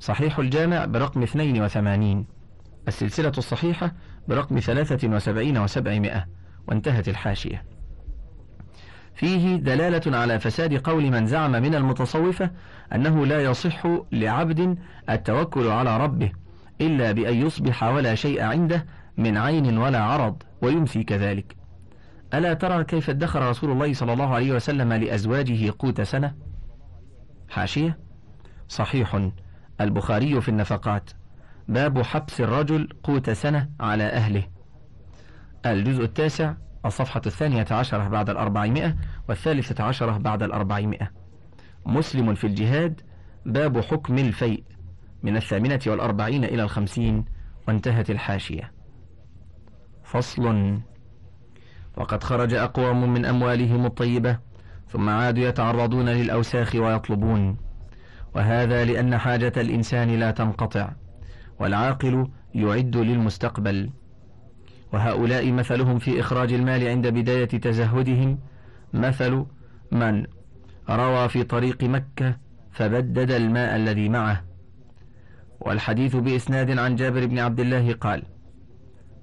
صحيح 0.00 0.38
الجامع 0.38 0.84
برقم 0.84 1.22
82 1.22 2.26
السلسلة 2.88 3.32
الصحيحة 3.38 3.92
برقم 4.28 4.58
73 4.60 5.58
وسبعمائة. 5.58 6.26
وانتهت 6.68 7.08
الحاشية. 7.08 7.64
فيه 9.14 9.56
دلالة 9.56 10.16
على 10.18 10.40
فساد 10.40 10.74
قول 10.74 11.10
من 11.10 11.26
زعم 11.26 11.52
من 11.52 11.74
المتصوفة 11.74 12.50
أنه 12.94 13.26
لا 13.26 13.42
يصح 13.42 13.86
لعبد 14.12 14.78
التوكل 15.10 15.68
على 15.68 15.96
ربه. 15.96 16.32
إلا 16.80 17.12
بأن 17.12 17.46
يصبح 17.46 17.82
ولا 17.82 18.14
شيء 18.14 18.42
عنده 18.42 18.86
من 19.16 19.36
عين 19.36 19.78
ولا 19.78 20.02
عرض 20.02 20.42
ويمسي 20.62 21.04
كذلك. 21.04 21.56
ألا 22.34 22.54
ترى 22.54 22.84
كيف 22.84 23.10
ادخر 23.10 23.48
رسول 23.50 23.70
الله 23.70 23.92
صلى 23.92 24.12
الله 24.12 24.34
عليه 24.34 24.52
وسلم 24.52 24.92
لأزواجه 24.92 25.74
قوت 25.78 26.00
سنة؟ 26.00 26.34
حاشية. 27.48 27.98
صحيح. 28.68 29.30
البخاري 29.80 30.40
في 30.40 30.48
النفقات. 30.48 31.10
باب 31.68 32.02
حبس 32.02 32.40
الرجل 32.40 32.88
قوت 33.02 33.30
سنة 33.30 33.70
على 33.80 34.04
أهله. 34.04 34.42
الجزء 35.66 36.04
التاسع 36.04 36.54
الصفحة 36.84 37.22
الثانية 37.26 37.66
عشرة 37.70 38.08
بعد 38.08 38.30
الأربعمائة 38.30 38.96
والثالثة 39.28 39.84
عشرة 39.84 40.18
بعد 40.18 40.42
الأربعمائة. 40.42 41.10
مسلم 41.86 42.34
في 42.34 42.46
الجهاد. 42.46 43.00
باب 43.46 43.80
حكم 43.80 44.18
الفيء. 44.18 44.64
من 45.26 45.36
الثامنة 45.36 45.80
والأربعين 45.86 46.44
إلى 46.44 46.62
الخمسين 46.62 47.24
وانتهت 47.68 48.10
الحاشية. 48.10 48.72
فصل. 50.04 50.78
وقد 51.96 52.22
خرج 52.22 52.54
أقوام 52.54 53.12
من 53.12 53.24
أموالهم 53.24 53.86
الطيبة 53.86 54.38
ثم 54.88 55.08
عادوا 55.08 55.44
يتعرضون 55.44 56.08
للأوساخ 56.08 56.74
ويطلبون. 56.74 57.56
وهذا 58.34 58.84
لأن 58.84 59.18
حاجة 59.18 59.52
الإنسان 59.56 60.10
لا 60.10 60.30
تنقطع 60.30 60.92
والعاقل 61.58 62.28
يعد 62.54 62.96
للمستقبل. 62.96 63.90
وهؤلاء 64.92 65.52
مثلهم 65.52 65.98
في 65.98 66.20
إخراج 66.20 66.52
المال 66.52 66.88
عند 66.88 67.06
بداية 67.06 67.48
تزهدهم. 67.48 68.38
مثل 68.92 69.44
من 69.92 70.26
روى 70.90 71.28
في 71.28 71.42
طريق 71.44 71.84
مكة 71.84 72.36
فبدد 72.72 73.30
الماء 73.30 73.76
الذي 73.76 74.08
معه. 74.08 74.55
والحديث 75.66 76.16
بإسناد 76.16 76.78
عن 76.78 76.96
جابر 76.96 77.26
بن 77.26 77.38
عبد 77.38 77.60
الله 77.60 77.92
قال 77.92 78.22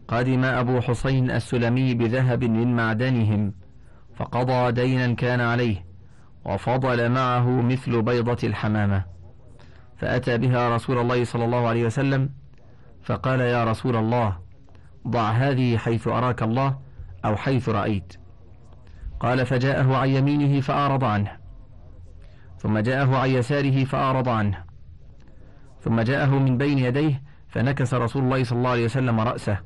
قدم 0.07 0.43
أبو 0.43 0.81
حسين 0.81 1.31
السلمي 1.31 1.93
بذهب 1.93 2.43
من 2.43 2.75
معدنهم 2.75 3.53
فقضى 4.15 4.71
دينا 4.71 5.13
كان 5.13 5.41
عليه 5.41 5.85
وفضل 6.45 7.09
معه 7.09 7.61
مثل 7.61 8.01
بيضة 8.01 8.37
الحمامة. 8.47 9.05
فأتى 9.97 10.37
بها 10.37 10.75
رسول 10.75 10.97
الله 10.97 11.23
صلى 11.23 11.45
الله 11.45 11.67
عليه 11.67 11.85
وسلم 11.85 12.29
فقال 13.03 13.39
يا 13.39 13.63
رسول 13.63 13.95
الله 13.95 14.37
ضع 15.07 15.31
هذه 15.31 15.77
حيث 15.77 16.07
أراك 16.07 16.43
الله 16.43 16.77
أو 17.25 17.35
حيث 17.35 17.69
رأيت. 17.69 18.13
قال 19.19 19.45
فجاءه 19.45 19.95
عن 19.95 20.09
يمينه 20.09 20.61
فأعرض 20.61 21.03
عنه 21.03 21.31
ثم 22.57 22.79
جاءه 22.79 23.17
عن 23.17 23.29
يساره 23.29 23.83
فأعرض 23.83 24.29
عنه. 24.29 24.72
ثم 25.83 26.01
جاءه 26.01 26.39
من 26.39 26.57
بين 26.57 26.79
يديه 26.79 27.23
فنكس 27.47 27.93
رسول 27.93 28.23
الله 28.23 28.43
صلى 28.43 28.57
الله 28.57 28.69
عليه 28.69 28.85
وسلم 28.85 29.19
رأسه. 29.19 29.57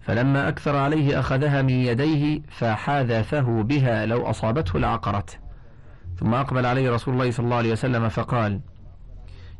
فلما 0.00 0.48
أكثر 0.48 0.76
عليه 0.76 1.20
أخذها 1.20 1.62
من 1.62 1.70
يديه 1.70 2.40
فحاذفه 2.48 3.62
بها 3.62 4.06
لو 4.06 4.30
أصابته 4.30 4.78
لعقرته 4.78 5.38
ثم 6.16 6.34
أقبل 6.34 6.66
عليه 6.66 6.90
رسول 6.90 7.14
الله 7.14 7.30
صلى 7.30 7.44
الله 7.44 7.56
عليه 7.56 7.72
وسلم 7.72 8.08
فقال 8.08 8.60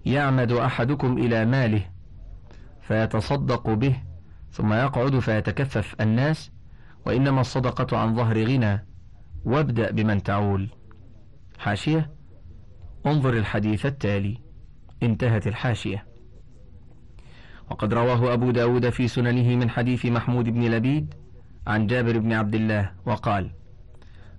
يعمد 0.06 0.52
أحدكم 0.52 1.18
إلى 1.18 1.44
ماله 1.44 1.82
فيتصدق 2.80 3.70
به 3.70 3.96
ثم 4.50 4.72
يقعد 4.72 5.18
فيتكفف 5.18 5.94
الناس 6.00 6.50
وإنما 7.06 7.40
الصدقة 7.40 7.98
عن 7.98 8.14
ظهر 8.14 8.44
غنى 8.44 8.86
وابدأ 9.44 9.90
بمن 9.90 10.22
تعول. 10.22 10.68
حاشية 11.58 12.10
انظر 13.06 13.32
الحديث 13.32 13.86
التالي. 13.86 14.47
انتهت 15.02 15.46
الحاشية. 15.46 16.04
وقد 17.70 17.94
رواه 17.94 18.32
أبو 18.32 18.50
داود 18.50 18.88
في 18.88 19.08
سننه 19.08 19.56
من 19.56 19.70
حديث 19.70 20.06
محمود 20.06 20.44
بن 20.44 20.64
لبيد 20.64 21.14
عن 21.66 21.86
جابر 21.86 22.18
بن 22.18 22.32
عبد 22.32 22.54
الله 22.54 22.90
وقال 23.06 23.50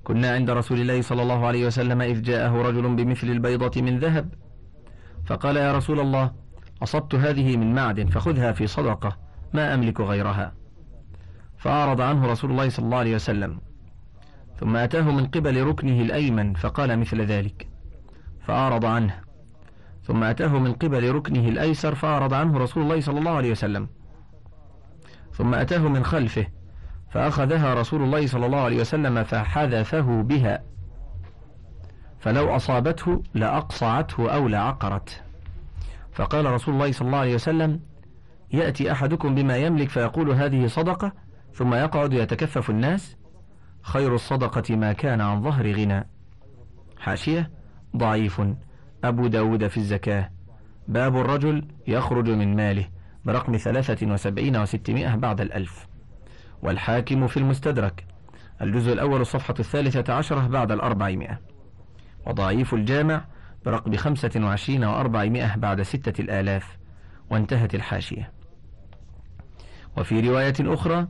كنا 0.03 0.31
عند 0.33 0.49
رسول 0.49 0.81
الله 0.81 1.01
صلى 1.01 1.21
الله 1.21 1.45
عليه 1.45 1.67
وسلم 1.67 2.01
إذ 2.01 2.21
جاءه 2.21 2.61
رجل 2.61 2.95
بمثل 2.95 3.27
البيضة 3.27 3.81
من 3.81 3.99
ذهب 3.99 4.33
فقال 5.25 5.57
يا 5.57 5.77
رسول 5.77 5.99
الله 5.99 6.31
أصبت 6.83 7.15
هذه 7.15 7.57
من 7.57 7.75
معدن 7.75 8.07
فخذها 8.07 8.51
في 8.51 8.67
صدقة 8.67 9.17
ما 9.53 9.73
أملك 9.73 10.01
غيرها. 10.01 10.53
فأعرض 11.57 12.01
عنه 12.01 12.27
رسول 12.27 12.51
الله 12.51 12.69
صلى 12.69 12.85
الله 12.85 12.97
عليه 12.97 13.15
وسلم. 13.15 13.59
ثم 14.59 14.75
أتاه 14.75 15.11
من 15.11 15.25
قبل 15.25 15.63
ركنه 15.63 16.01
الأيمن 16.01 16.53
فقال 16.53 16.99
مثل 16.99 17.21
ذلك. 17.21 17.67
فأعرض 18.41 18.85
عنه. 18.85 19.28
ثم 20.09 20.23
أتاه 20.23 20.59
من 20.59 20.73
قبل 20.73 21.11
ركنه 21.11 21.47
الأيسر 21.47 21.95
فأعرض 21.95 22.33
عنه 22.33 22.57
رسول 22.57 22.83
الله 22.83 23.01
صلى 23.01 23.19
الله 23.19 23.31
عليه 23.31 23.51
وسلم. 23.51 23.87
ثم 25.31 25.53
أتاه 25.53 25.87
من 25.87 26.03
خلفه 26.05 26.47
فأخذها 27.09 27.73
رسول 27.73 28.01
الله 28.03 28.27
صلى 28.27 28.45
الله 28.45 28.59
عليه 28.59 28.81
وسلم 28.81 29.23
فحذفه 29.23 30.21
بها. 30.21 30.63
فلو 32.19 32.55
أصابته 32.55 33.23
لأقصعته 33.33 34.33
أو 34.33 34.47
لعقرت 34.47 35.23
فقال 36.13 36.45
رسول 36.45 36.73
الله 36.73 36.91
صلى 36.91 37.05
الله 37.05 37.17
عليه 37.17 37.35
وسلم 37.35 37.79
يأتي 38.53 38.91
أحدكم 38.91 39.35
بما 39.35 39.57
يملك 39.57 39.89
فيقول 39.89 40.31
هذه 40.31 40.67
صدقة 40.67 41.11
ثم 41.53 41.73
يقعد 41.73 42.13
يتكفف 42.13 42.69
الناس. 42.69 43.17
خير 43.81 44.15
الصدقة 44.15 44.75
ما 44.75 44.93
كان 44.93 45.21
عن 45.21 45.43
ظهر 45.43 45.71
غنى 45.71 46.07
حاشية 46.97 47.51
ضعيف. 47.97 48.41
أبو 49.03 49.27
داود 49.27 49.67
في 49.67 49.77
الزكاة. 49.77 50.31
باب 50.87 51.17
الرجل 51.17 51.65
يخرج 51.87 52.29
من 52.29 52.55
ماله 52.55 52.87
برقم 53.25 53.57
ثلاثة 53.57 54.07
وسبعين 54.11 54.57
وستمائة 54.57 55.15
بعد 55.15 55.41
الألف. 55.41 55.87
والحاكم 56.61 57.27
في 57.27 57.37
المستدرك. 57.37 58.05
الجزء 58.61 58.93
الأول 58.93 59.21
الصفحة 59.21 59.53
الثالثة 59.59 60.13
عشرة 60.13 60.47
بعد 60.47 60.71
الأربعمائة. 60.71 61.39
وضعيف 62.27 62.73
الجامع 62.73 63.25
برقم 63.65 63.95
خمسة 63.95 64.31
وعشرين 64.35 64.83
وأربعمائة 64.83 65.55
بعد 65.55 65.81
ستة 65.81 66.21
الآلاف. 66.21 66.77
وانتهت 67.29 67.75
الحاشية. 67.75 68.31
وفي 69.97 70.29
رواية 70.29 70.53
أخرى 70.61 71.07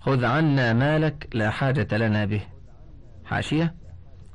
خذ 0.00 0.24
عنا 0.24 0.72
مالك 0.72 1.28
لا 1.34 1.50
حاجة 1.50 1.96
لنا 1.96 2.24
به. 2.24 2.40
حاشية. 3.24 3.74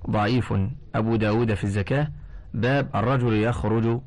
ضعيف 0.09 0.53
أبو 0.95 1.15
داود 1.15 1.53
في 1.53 1.63
الزكاة 1.63 2.07
باب 2.53 2.89
الرجل 2.95 3.33
يخرج 3.33 4.01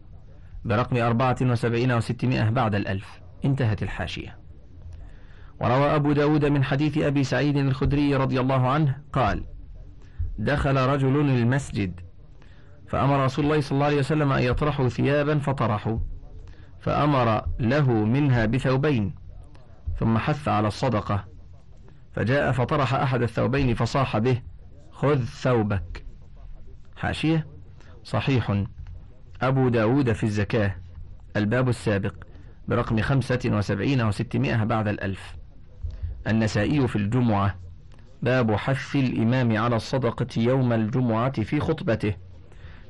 برقم 0.64 0.96
أربعة 0.96 1.36
وسبعين 1.42 1.92
وستمائة 1.92 2.50
بعد 2.50 2.74
الألف. 2.74 3.20
انتهت 3.44 3.82
الحاشية. 3.82 4.38
وروى 5.60 5.94
أبو 5.94 6.12
داود 6.12 6.44
من 6.44 6.64
حديث 6.64 6.98
أبي 6.98 7.24
سعيد 7.24 7.56
الخدري 7.56 8.16
رضي 8.16 8.40
الله 8.40 8.68
عنه 8.68 8.98
قال 9.12 9.44
دخل 10.38 10.76
رجل 10.76 11.20
المسجد 11.20 12.00
فأمر 12.88 13.24
رسول 13.24 13.44
الله 13.44 13.60
صلى 13.60 13.72
الله 13.72 13.86
عليه 13.86 13.98
وسلم 13.98 14.32
أن 14.32 14.42
يطرحوا 14.42 14.88
ثيابا 14.88 15.38
فطرحوا 15.38 15.98
فأمر 16.80 17.46
له 17.60 17.92
منها 17.92 18.46
بثوبين 18.46 19.14
ثم 19.98 20.18
حث 20.18 20.48
على 20.48 20.68
الصدقة 20.68 21.24
فجاء 22.12 22.52
فطرح 22.52 22.94
أحد 22.94 23.22
الثوبين 23.22 23.74
فصاح 23.74 24.18
به 24.18 24.42
خذ 24.90 25.24
ثوبك. 25.24 26.06
حاشية؟ 26.96 27.46
صحيح. 28.04 28.64
أبو 29.42 29.68
داود 29.68 30.12
في 30.12 30.24
الزكاة 30.24 30.76
الباب 31.36 31.68
السابق 31.68 32.14
برقم 32.68 33.00
خمسة 33.00 33.40
وسبعين 33.46 34.02
وستمائة 34.02 34.64
بعد 34.64 34.88
الألف. 34.88 35.36
النسائي 36.26 36.88
في 36.88 36.96
الجمعة 36.96 37.58
باب 38.22 38.54
حث 38.54 38.96
الإمام 38.96 39.56
على 39.56 39.76
الصدقة 39.76 40.26
يوم 40.36 40.72
الجمعة 40.72 41.42
في 41.42 41.60
خطبته. 41.60 42.14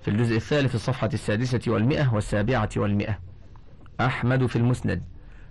في 0.02 0.08
الجزء 0.08 0.36
الثالث 0.36 0.74
الصفحة 0.74 1.10
السادسة 1.14 1.60
والمئة 1.66 2.14
والسابعة 2.14 2.68
والمئة. 2.76 3.18
أحمد 4.00 4.46
في 4.46 4.56
المسند. 4.56 5.02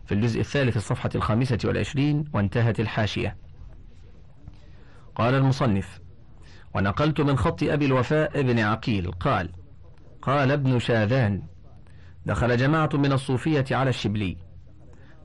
في 0.05 0.13
الجزء 0.13 0.39
الثالث 0.39 0.77
الصفحة 0.77 1.09
الخامسة 1.15 1.59
والعشرين 1.65 2.25
وانتهت 2.33 2.79
الحاشية. 2.79 3.37
قال 5.15 5.33
المصنف 5.35 5.99
ونقلت 6.75 7.21
من 7.21 7.37
خط 7.37 7.63
أبي 7.63 7.85
الوفاء 7.85 8.39
ابن 8.39 8.59
عقيل. 8.59 9.11
قال 9.11 9.49
قال 10.21 10.51
ابن 10.51 10.79
شاذان 10.79 11.43
دخل 12.25 12.57
جماعة 12.57 12.89
من 12.93 13.11
الصوفية 13.11 13.65
على 13.71 13.89
الشبلي 13.89 14.37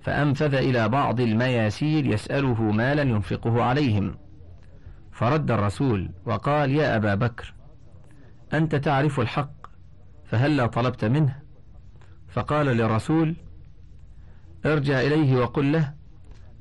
فأنفذ 0.01 0.55
إلى 0.55 0.89
بعض 0.89 1.21
المياسير 1.21 2.07
يسأله 2.07 2.63
مالا 2.63 3.03
ينفقه 3.03 3.63
عليهم. 3.63 4.15
فرد 5.13 5.51
الرسول 5.51 6.11
وقال 6.27 6.71
يا 6.71 6.97
أبا 6.97 7.15
بكر 7.15 7.55
أنت 8.55 8.75
تعرف 8.75 9.21
الحق 9.21 9.51
فهلا 10.25 10.67
طلبت 10.67 11.05
منه؟ 11.05 11.37
فقال 12.29 12.67
للرسول 12.67 13.37
ارجع 14.67 15.01
إليه 15.01 15.37
وقل 15.37 15.73
له 15.73 15.95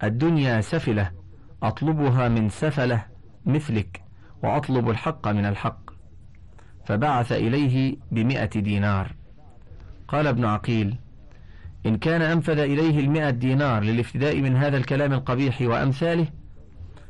الدنيا 0.04 0.62
سفلة 0.62 1.12
أطلبها 1.64 2.30
من 2.30 2.50
سفلة 2.50 3.06
مثلك. 3.46 4.03
وأطلب 4.44 4.90
الحق 4.90 5.28
من 5.28 5.46
الحق. 5.46 5.90
فبعث 6.86 7.32
إليه 7.32 7.98
بمئة 8.12 8.60
دينار. 8.60 9.16
قال 10.08 10.28
ابن 10.28 10.46
عقيل 10.46 10.98
إن 11.86 11.98
كان 11.98 12.22
أنفذ 12.22 12.60
إليه 12.60 13.00
المئة 13.00 13.30
دينار 13.30 13.84
للافتداء 13.84 14.42
من 14.42 14.56
هذا 14.56 14.78
الكلام 14.78 15.14
القبيح 15.14 15.62
وأمثاله 15.62 16.28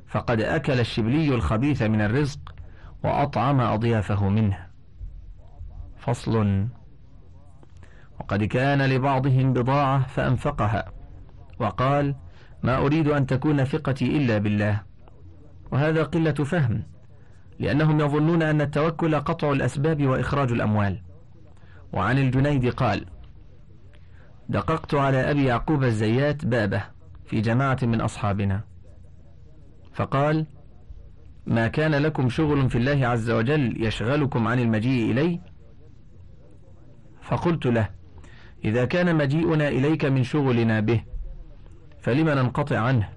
فقد 0.08 0.42
أكل 0.42 0.80
الشبلي 0.80 1.36
الخبيث 1.36 1.82
من 1.82 2.02
الرزق 2.02 2.56
وأطعم 3.04 3.62
أضيافه 3.62 4.30
منه. 4.30 4.58
فصل. 5.98 6.68
وقد 8.20 8.44
كان 8.44 8.82
لبعضهم 8.82 9.54
بضاعة 9.54 10.08
فأنفقها 10.08 10.92
وقال 11.60 12.16
ما 12.64 12.78
أريد 12.78 13.08
أن 13.08 13.26
تكون 13.26 13.64
ثقتي 13.64 14.18
إلا 14.18 14.38
بالله. 14.38 14.82
وهذا 15.72 16.04
قلة 16.04 16.32
فهم. 16.34 16.84
لأنهم 17.60 18.00
يظنون 18.00 18.42
أن 18.42 18.62
التوكل 18.62 19.16
قطع 19.16 19.52
الأسباب 19.52 20.08
وإخراج 20.08 20.52
الأموال. 20.52 21.02
وعن 21.94 22.18
الجنيد 22.18 22.70
قال 22.70 23.06
دققت 24.50 24.96
على 24.96 25.32
أبي 25.32 25.46
يعقوب 25.46 25.84
الزيات 25.84 26.46
بابه 26.46 26.84
في 27.26 27.42
جماعة 27.42 27.78
من 27.84 28.02
أصحابنا. 28.02 28.62
فقال 29.94 30.46
ما 31.48 31.68
كان 31.68 31.96
لكم 31.96 32.30
شغل 32.30 32.70
في 32.70 32.78
الله 32.78 33.08
عز 33.08 33.30
وجل 33.30 33.84
يشغلكم 33.86 34.48
عن 34.48 34.60
المجيء 34.60 35.12
إلي 35.12 35.40
فقلت 37.22 37.66
له 37.66 37.90
إذا 38.66 38.86
كان 38.86 39.16
مجيئنا 39.16 39.68
إليك 39.68 40.06
من 40.06 40.24
شغلنا 40.24 40.80
به 40.80 41.04
فلم 42.00 42.30
ننقطع 42.30 42.80
عنه؟ 42.80 43.10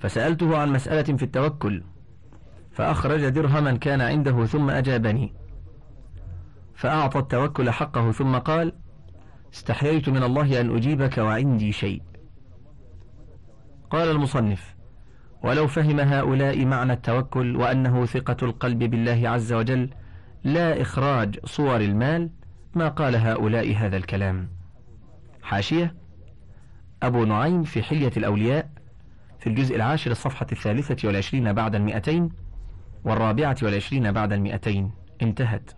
فسألته 0.00 0.58
عن 0.58 0.72
مسألة 0.72 1.16
في 1.16 1.22
التوكل. 1.22 1.82
فأخرج 2.76 3.28
درهما 3.28 3.76
كان 3.76 4.00
عنده 4.00 4.46
ثم 4.46 4.70
أجابني. 4.70 5.32
فأعطى 6.74 7.18
التوكل 7.18 7.70
حقه 7.70 8.12
ثم 8.12 8.36
قال 8.38 8.72
استحييت 9.54 10.08
من 10.08 10.22
الله 10.22 10.60
أن 10.60 10.76
أجيبك 10.76 11.18
وعندي 11.18 11.72
شيء. 11.72 12.02
قال 13.90 14.10
المصنف 14.10 14.76
ولو 15.42 15.66
فهم 15.66 16.00
هؤلاء 16.00 16.64
معنى 16.64 16.92
التوكل 16.92 17.56
وأنه 17.56 18.06
ثقة 18.06 18.36
القلب 18.42 18.78
بالله 18.78 19.28
عز 19.28 19.52
وجل 19.52 19.90
لا 20.44 20.82
إخراج 20.82 21.38
صور 21.44 21.80
المال 21.80 22.30
ما 22.74 22.88
قال 22.88 23.16
هؤلاء 23.16 23.76
هذا 23.76 23.96
الكلام. 23.96 24.48
حاشية 25.42 25.94
أبو 27.02 27.24
نعيم 27.24 27.62
في 27.62 27.82
حلية 27.82 28.12
الأولياء 28.16 28.70
في 29.40 29.46
الجزء 29.46 29.76
العاشر 29.76 30.10
الصفحة 30.10 30.46
الثالثة 30.52 31.08
والعشرين 31.08 31.52
بعد 31.52 31.74
المئتين 31.74 32.45
والرابعة 33.06 33.56
والعشرين 33.62 34.12
بعد 34.12 34.32
المئتين. 34.32 34.90
انتهت. 35.22 35.70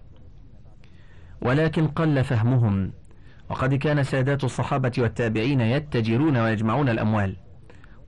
ولكن 1.43 1.87
قل 1.87 2.25
فهمهم. 2.25 2.93
وقد 3.51 3.75
كان 3.75 4.03
سادات 4.03 4.45
الصحابة 4.45 4.93
والتابعين 4.99 5.61
يتجرون 5.61 6.37
ويجمعون 6.37 6.89
الأموال. 6.89 7.37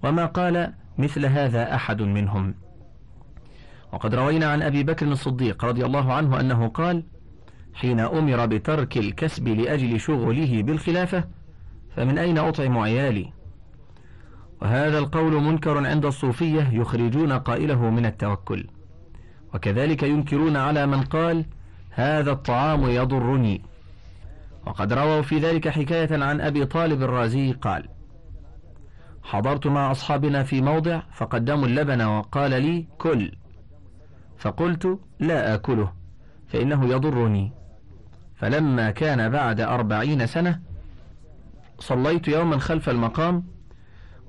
وما 0.05 0.27
قال 0.27 0.73
مثل 0.99 1.27
هذا 1.27 1.75
أحد 1.75 2.03
منهم. 2.03 2.55
وقد 3.93 4.15
روينا 4.15 4.47
عن 4.47 4.63
أبي 4.63 4.83
بكر 4.83 5.07
الصديق 5.07 5.65
رضي 5.65 5.85
الله 5.85 6.13
عنه 6.13 6.41
أنه 6.41 6.69
قال 6.69 7.05
حين 7.75 8.01
أمر 8.01 8.47
بترك 8.47 8.97
الكسب 8.97 9.49
لأجل 9.49 10.01
شغله 10.01 10.63
بالخلافة 10.63 11.25
فمن 11.97 12.19
أين 12.19 12.39
أطعم 12.39 12.79
عيالي؟ 12.79 13.33
وهذا 14.63 14.99
القول 14.99 15.33
منكر 15.43 15.87
عند 15.87 16.05
الصوفية 16.05 16.69
يخرجون 16.73 17.33
قائله 17.33 17.91
من 17.91 18.07
التوكل. 18.07 18.67
وكذلك 19.55 20.03
ينكرون 20.03 20.57
على 20.57 20.87
من 20.87 21.03
قال 21.03 21.45
هذا 21.91 22.33
الطعام 22.33 22.91
يضرني. 22.91 23.63
وقد 24.67 24.93
رووا 24.93 25.23
في 25.23 25.39
ذلك 25.39 25.69
حكاية 25.69 26.25
عن 26.25 26.41
أبي 26.41 26.65
طالب 26.65 27.03
الرازي 27.03 27.53
قال 27.53 27.89
حضرت 29.23 29.67
مع 29.67 29.91
أصحابنا 29.91 30.43
في 30.43 30.61
موضع 30.63 31.03
فقدموا 31.13 31.67
اللبن 31.67 32.03
وقال 32.03 32.51
لي 32.51 32.87
كل 32.99 33.33
فقلت 34.39 34.99
لا 35.19 35.55
آكله 35.55 35.93
فإنه 36.49 36.87
يضرني. 36.89 37.53
فلما 38.37 38.91
كان 38.91 39.29
بعد 39.29 39.61
أربعين 39.61 40.27
سنة 40.27 40.61
صليت 41.79 42.29
يوما 42.29 42.59
خلف 42.59 42.89
المقام 42.89 43.45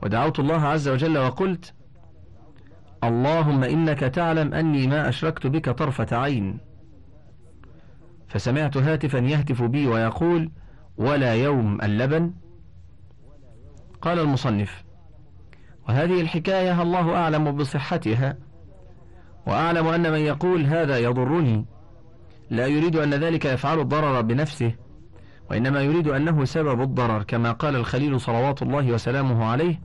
ودعوت 0.03 0.39
الله 0.39 0.61
عز 0.61 0.87
وجل 0.87 1.17
وقلت 1.17 1.73
اللهم 3.03 3.63
إنك 3.63 3.99
تعلم 3.99 4.53
أني 4.53 4.87
ما 4.87 5.09
أشركت 5.09 5.47
بك 5.47 5.69
طرفة 5.69 6.17
عين. 6.17 6.57
فسمعت 8.27 8.77
هاتفا 8.77 9.17
يهتف 9.17 9.63
بي 9.63 9.87
ويقول 9.87 10.51
ولا 10.97 11.33
يوم 11.35 11.81
اللبن؟ 11.81 12.33
قال 14.01 14.19
المصنف 14.19 14.83
وهذه 15.89 16.21
الحكاية 16.21 16.81
الله 16.81 17.15
أعلم 17.15 17.51
بصحتها 17.51 18.37
وأعلم 19.47 19.87
أن 19.87 20.11
من 20.11 20.19
يقول 20.19 20.65
هذا 20.65 20.97
يضرني. 20.97 21.65
لا 22.49 22.67
يريد 22.67 22.95
أن 22.95 23.13
ذلك 23.13 23.45
يفعل 23.45 23.79
الضرر 23.79 24.21
بنفسه 24.21 24.75
وإنما 25.49 25.81
يريد 25.81 26.07
أنه 26.07 26.45
سبب 26.45 26.81
الضرر 26.81 27.23
كما 27.23 27.51
قال 27.51 27.75
الخليل 27.75 28.21
صلوات 28.21 28.61
الله 28.61 28.91
وسلامه 28.91 29.45
عليه 29.45 29.81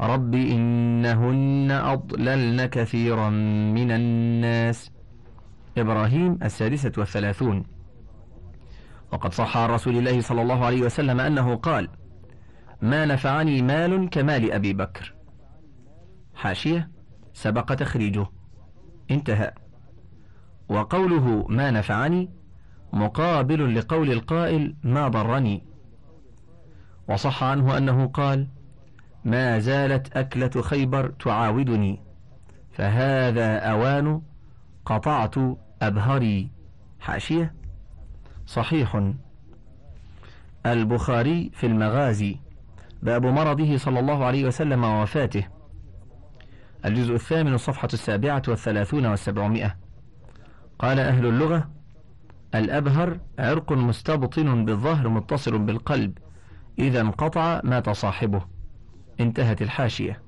رب 0.00 0.34
إنهن 0.34 1.70
أضللن 1.70 2.66
كثيرا 2.66 3.30
من 3.74 3.90
الناس. 3.90 4.90
إبراهيم 5.78 6.38
السادسة 6.42 6.92
والثلاثون. 6.98 7.64
وقد 9.12 9.32
صح 9.32 9.56
عن 9.56 9.70
رسول 9.70 9.96
الله 9.96 10.20
صلى 10.20 10.42
الله 10.42 10.64
عليه 10.64 10.82
وسلم 10.82 11.20
أنه 11.20 11.56
قال 11.56 11.88
ما 12.82 13.04
نفعني 13.04 13.62
مال 13.62 14.10
كمال 14.10 14.52
أبي 14.52 14.72
بكر. 14.72 15.14
حاشية 16.34 16.90
سبق 17.32 17.74
تخريجه. 17.74 18.26
انتهى. 19.10 19.52
وقوله 20.68 21.46
ما 21.48 21.70
نفعني 21.70 22.30
مقابل 22.92 23.74
لقول 23.74 24.12
القائل 24.12 24.76
ما 24.82 25.08
ضرني. 25.08 25.64
وصح 27.08 27.44
عنه 27.44 27.78
أنه 27.78 28.06
قال 28.06 28.48
ما 29.26 29.58
زالت 29.58 30.16
أكلة 30.16 30.62
خيبر 30.62 31.08
تعاودني 31.08 32.00
فهذا 32.72 33.58
أوان 33.58 34.22
قطعت 34.84 35.34
أبهري. 35.82 36.50
حاشية؟ 37.00 37.54
صحيح. 38.46 39.12
البخاري 40.66 41.50
في 41.54 41.66
المغازي 41.66 42.36
باب 43.02 43.26
مرضه 43.26 43.76
صلى 43.76 44.00
الله 44.00 44.24
عليه 44.24 44.44
وسلم 44.44 44.84
ووفاته. 44.84 45.44
الجزء 46.84 47.14
الثامن 47.14 47.54
الصفحة 47.54 47.88
السابعة 47.92 48.42
والثلاثون 48.48 49.06
والسبعمائة. 49.06 49.76
قال 50.78 51.00
أهل 51.00 51.26
اللغة 51.26 51.70
الأبهر 52.54 53.20
عرق 53.38 53.72
مستبطن 53.72 54.64
بالظهر 54.64 55.08
متصل 55.08 55.58
بالقلب 55.58 56.18
إذا 56.78 57.00
انقطع 57.00 57.60
مات 57.64 57.90
صاحبه 57.90 58.55
انتهت 59.20 59.62
الحاشية. 59.62 60.22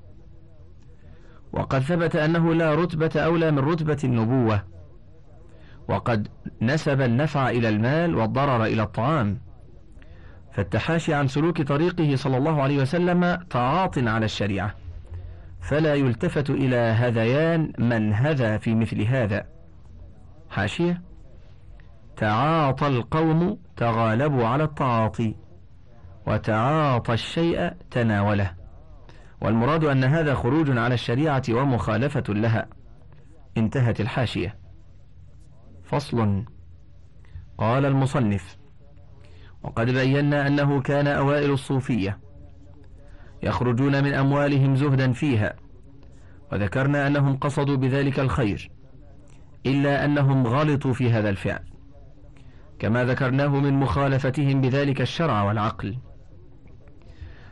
وقد 1.53 1.79
ثبت 1.79 2.15
أنه 2.15 2.53
لا 2.53 2.75
رتبة 2.75 3.11
أولى 3.15 3.51
من 3.51 3.59
رتبة 3.59 3.97
النبوة. 4.03 4.63
وقد 5.87 6.27
نسب 6.61 7.01
النفع 7.01 7.49
إلى 7.49 7.69
المال 7.69 8.15
والضرر 8.15 8.65
إلى 8.65 8.83
الطعام. 8.83 9.39
فالتحاشي 10.51 11.13
عن 11.13 11.27
سلوك 11.27 11.61
طريقه 11.61 12.15
صلى 12.15 12.37
الله 12.37 12.61
عليه 12.61 12.81
وسلم 12.81 13.35
تعاط 13.49 13.97
على 13.97 14.25
الشريعة. 14.25 14.75
فلا 15.61 15.95
يلتفت 15.95 16.49
إلى 16.49 16.75
هذيان 16.75 17.73
من 17.79 18.13
هذا 18.13 18.57
في 18.57 18.75
مثل 18.75 19.01
هذا. 19.01 19.45
حاشية 20.49 21.01
تعاطى 22.17 22.87
القوم 22.87 23.57
تغالبوا 23.77 24.47
على 24.47 24.63
التعاطي 24.63 25.35
وتعاطى 26.27 27.13
الشيء 27.13 27.71
تناوله. 27.91 28.58
والمراد 29.41 29.83
أن 29.83 30.03
هذا 30.03 30.35
خروج 30.35 30.77
على 30.77 30.93
الشريعة 30.93 31.43
ومخالفة 31.49 32.23
لها. 32.33 32.67
انتهت 33.57 34.01
الحاشية. 34.01 34.55
فصل. 35.83 36.45
قال 37.57 37.85
المصنف 37.85 38.57
وقد 39.63 39.89
بينا 39.89 40.47
أنه 40.47 40.81
كان 40.81 41.07
أوائل 41.07 41.51
الصوفية 41.51 42.19
يخرجون 43.43 44.03
من 44.03 44.13
أموالهم 44.13 44.75
زهدا 44.75 45.11
فيها 45.11 45.53
وذكرنا 46.51 47.07
أنهم 47.07 47.37
قصدوا 47.37 47.75
بذلك 47.75 48.19
الخير 48.19 48.71
إلا 49.65 50.05
أنهم 50.05 50.47
غلطوا 50.47 50.93
في 50.93 51.11
هذا 51.11 51.29
الفعل 51.29 51.63
كما 52.79 53.05
ذكرناه 53.05 53.47
من 53.47 53.73
مخالفتهم 53.73 54.61
بذلك 54.61 55.01
الشرع 55.01 55.43
والعقل. 55.43 55.97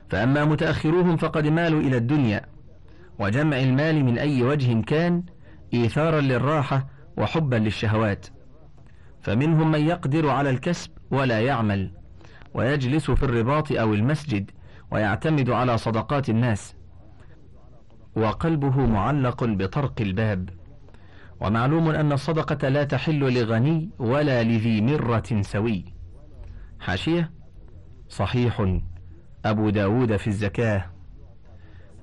فأما 0.09 0.45
متأخروهم 0.45 1.17
فقد 1.17 1.47
مالوا 1.47 1.81
إلى 1.81 1.97
الدنيا 1.97 2.41
وجمع 3.19 3.59
المال 3.59 4.05
من 4.05 4.17
أي 4.17 4.43
وجه 4.43 4.81
كان 4.81 5.23
إيثارا 5.73 6.21
للراحة 6.21 6.87
وحبا 7.17 7.55
للشهوات. 7.55 8.27
فمنهم 9.21 9.71
من 9.71 9.87
يقدر 9.87 10.29
على 10.29 10.49
الكسب 10.49 10.91
ولا 11.11 11.39
يعمل 11.39 11.91
ويجلس 12.53 13.11
في 13.11 13.23
الرباط 13.23 13.71
أو 13.71 13.93
المسجد 13.93 14.51
ويعتمد 14.91 15.49
على 15.49 15.77
صدقات 15.77 16.29
الناس. 16.29 16.75
وقلبه 18.15 18.85
معلق 18.85 19.43
بطرق 19.43 20.01
الباب. 20.01 20.49
ومعلوم 21.41 21.89
أن 21.89 22.11
الصدقة 22.11 22.69
لا 22.69 22.83
تحل 22.83 23.19
لغني 23.33 23.89
ولا 23.99 24.43
لذي 24.43 24.81
مرة 24.81 25.41
سوي. 25.41 25.85
حاشية 26.79 27.31
صحيح. 28.09 28.79
أبو 29.45 29.69
داود 29.69 30.15
في 30.15 30.27
الزكاة. 30.27 30.85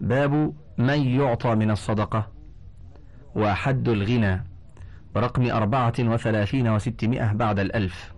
باب 0.01 0.55
من 0.79 1.07
يعطى 1.07 1.55
من 1.55 1.71
الصدقة. 1.71 2.33
وحد 3.35 3.89
الغنى. 3.89 4.45
رقم 5.17 5.51
أربعة 5.51 5.93
وثلاثين 5.99 6.69
وستمائة 6.69 7.33
بعد 7.33 7.59
الألف. 7.59 8.15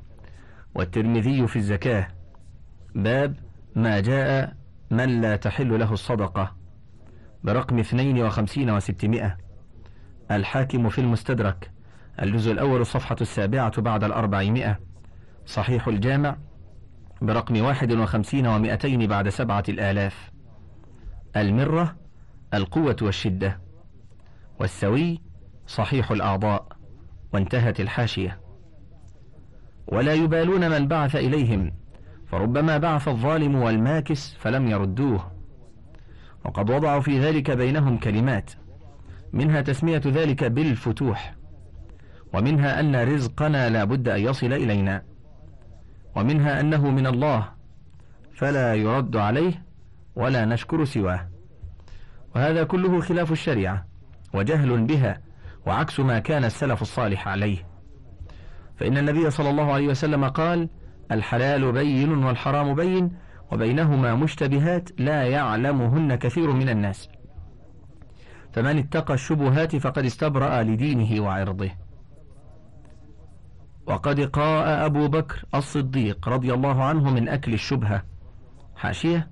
والترمذي 0.75 1.47
في 1.47 1.57
الزكاة. 1.57 2.09
باب 2.95 3.37
ما 3.75 4.01
جاء 4.01 4.57
من 4.91 5.21
لا 5.21 5.37
تحل 5.37 5.79
له 5.79 5.93
الصدقة. 5.93 6.57
برقم 7.45 7.79
اثنين 7.79 8.23
وخمسين 8.23 8.71
وستمائة. 8.71 9.37
الحاكم 10.31 10.89
في 10.89 11.01
المستدرك. 11.01 11.71
الجزء 12.23 12.53
الأول 12.53 12.81
الصفحة 12.81 13.17
السابعة 13.21 13.81
بعد 13.81 14.05
الأربعمائة. 14.05 14.79
صحيح 15.47 15.89
الجامع. 15.89 16.37
برقم 17.23 17.65
واحد 17.65 17.93
وخمسين 17.93 18.47
ومائتين 18.47 19.07
بعد 19.07 19.29
سبعة 19.29 19.65
الآلاف. 19.69 20.31
المرة 21.37 21.97
القوة 22.55 22.97
والشدة. 23.03 23.61
والسوي 24.61 25.21
صحيح 25.67 26.11
الأعضاء. 26.11 26.67
وانتهت 27.33 27.81
الحاشية. 27.81 28.41
ولا 29.89 30.15
يبالون 30.15 30.71
من 30.71 30.89
بعث 30.89 31.17
إليهم 31.17 31.73
فربما 32.27 32.79
بعث 32.79 33.09
الظالم 33.09 33.55
والماكس 33.55 34.35
فلم 34.35 34.69
يردوه. 34.69 35.33
وقد 36.45 36.71
وضعوا 36.71 37.01
في 37.01 37.21
ذلك 37.21 37.51
بينهم 37.51 37.99
كلمات. 37.99 38.51
منها 39.33 39.61
تسمية 39.61 40.03
ذلك 40.07 40.45
بالفتوح. 40.45 41.35
ومنها 42.35 42.81
أن 42.81 42.97
رزقنا 42.97 43.71
لا 43.71 43.85
بد 43.85 44.09
أن 44.09 44.21
يصل 44.21 44.53
إلينا. 44.53 45.03
ومنها 46.17 46.61
أنه 46.61 46.91
من 46.91 47.07
الله 47.07 47.49
فلا 48.35 48.75
يرد 48.75 49.17
عليه 49.17 49.63
ولا 50.17 50.45
نشكر 50.45 50.85
سواه. 50.85 51.29
وهذا 52.35 52.65
كله 52.65 53.01
خلاف 53.01 53.33
الشريعة 53.33 53.87
وجهل 54.35 54.87
بها 54.87 55.21
وعكس 55.67 56.01
ما 56.01 56.19
كان 56.19 56.45
السلف 56.45 56.83
الصالح 56.83 57.29
عليه. 57.29 57.67
فإن 58.77 58.99
النبي 58.99 59.31
صلى 59.31 59.51
الله 59.51 59.73
عليه 59.73 59.89
وسلم 59.89 60.25
قال 60.25 60.69
الحلال 61.13 61.73
بين 61.73 62.25
والحرام 62.25 62.75
بين 62.75 63.17
وبينهما 63.53 64.15
مشتبهات 64.15 65.01
لا 65.01 65.23
يعلمهن 65.23 66.15
كثير 66.15 66.53
من 66.53 66.69
الناس 66.69 67.09
فمن 68.53 68.79
اتقى 68.79 69.15
الشبهات 69.15 69.77
فقد 69.77 70.05
استبرأ 70.05 70.63
لدينه 70.63 71.23
وعرضه. 71.25 71.86
وقد 73.87 74.21
قاء 74.21 74.87
أبو 74.87 75.09
بكر 75.09 75.45
الصديق 75.55 76.29
رضي 76.29 76.55
الله 76.55 76.85
عنه 76.85 77.11
من 77.11 77.29
أكل 77.29 77.55
الشبهة. 77.55 78.03
حاشية. 78.77 79.31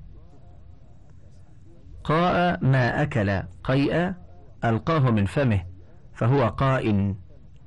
قاء 2.04 2.64
ما 2.64 3.02
أكل 3.02 3.42
قيئا 3.64 4.14
ألقاه 4.64 5.10
من 5.10 5.24
فمه 5.24 5.64
فهو 6.14 6.48
قائن. 6.48 7.16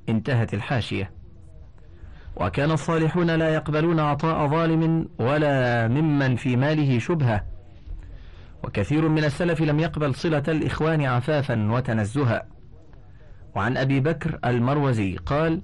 انتهت 0.10 0.54
الحاشية. 0.54 1.12
وكان 2.36 2.72
الصالحون 2.72 3.32
لا 3.32 3.54
يقبلون 3.54 4.00
عطاء 4.00 4.48
ظالم 4.48 5.10
ولا 5.20 5.88
ممن 5.88 6.36
في 6.36 6.56
ماله 6.56 7.00
شبهة. 7.00 7.44
وكثير 8.64 9.10
من 9.10 9.24
السلف 9.24 9.62
لم 9.62 9.80
يقبل 9.80 10.16
صلة 10.16 10.44
الإخوان 10.48 11.06
عفافا 11.06 11.72
وتنزها. 11.72 12.48
وعن 13.56 13.78
أبي 13.78 14.00
بكر 14.00 14.40
المروزي 14.46 15.16
قال 15.16 15.62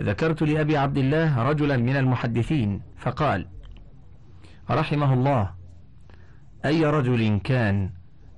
ذكرت 0.00 0.42
لأبي 0.42 0.76
عبد 0.76 0.98
الله 0.98 1.42
رجلا 1.42 1.76
من 1.76 1.96
المحدثين 1.96 2.82
فقال 2.96 3.46
رحمه 4.70 5.14
الله 5.14 5.54
أي 6.64 6.86
رجل 6.86 7.40
كان 7.44 7.90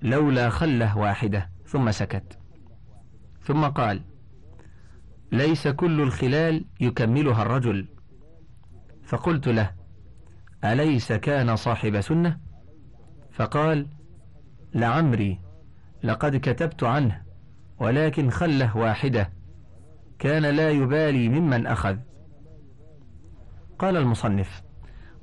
لولا 0.02 0.50
خلة 0.50 0.98
واحدة 0.98 1.50
ثم 1.66 1.90
سكت؟ 1.90 2.38
ثم 3.42 3.64
قال 3.64 4.02
ليس 5.32 5.68
كل 5.68 6.00
الخلال 6.00 6.64
يكملها 6.80 7.42
الرجل. 7.42 7.88
فقلت 9.04 9.48
له 9.48 9.70
أليس 10.64 11.12
كان 11.12 11.56
صاحب 11.56 12.00
سنة؟ 12.00 12.38
فقال 13.32 13.86
لعمري 14.74 15.40
لقد 16.02 16.36
كتبت 16.36 16.84
عنه 16.84 17.22
ولكن 17.78 18.30
خلة 18.30 18.76
واحدة 18.76 19.30
كان 20.18 20.42
لا 20.42 20.70
يبالي 20.70 21.28
ممن 21.28 21.66
أخذ. 21.66 21.96
قال 23.78 23.96
المصنف 23.96 24.62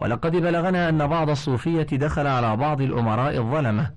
ولقد 0.01 0.31
بلغنا 0.31 0.89
أن 0.89 1.07
بعض 1.07 1.29
الصوفية 1.29 1.83
دخل 1.83 2.27
على 2.27 2.57
بعض 2.57 2.81
الأمراء 2.81 3.37
الظلمة 3.37 3.91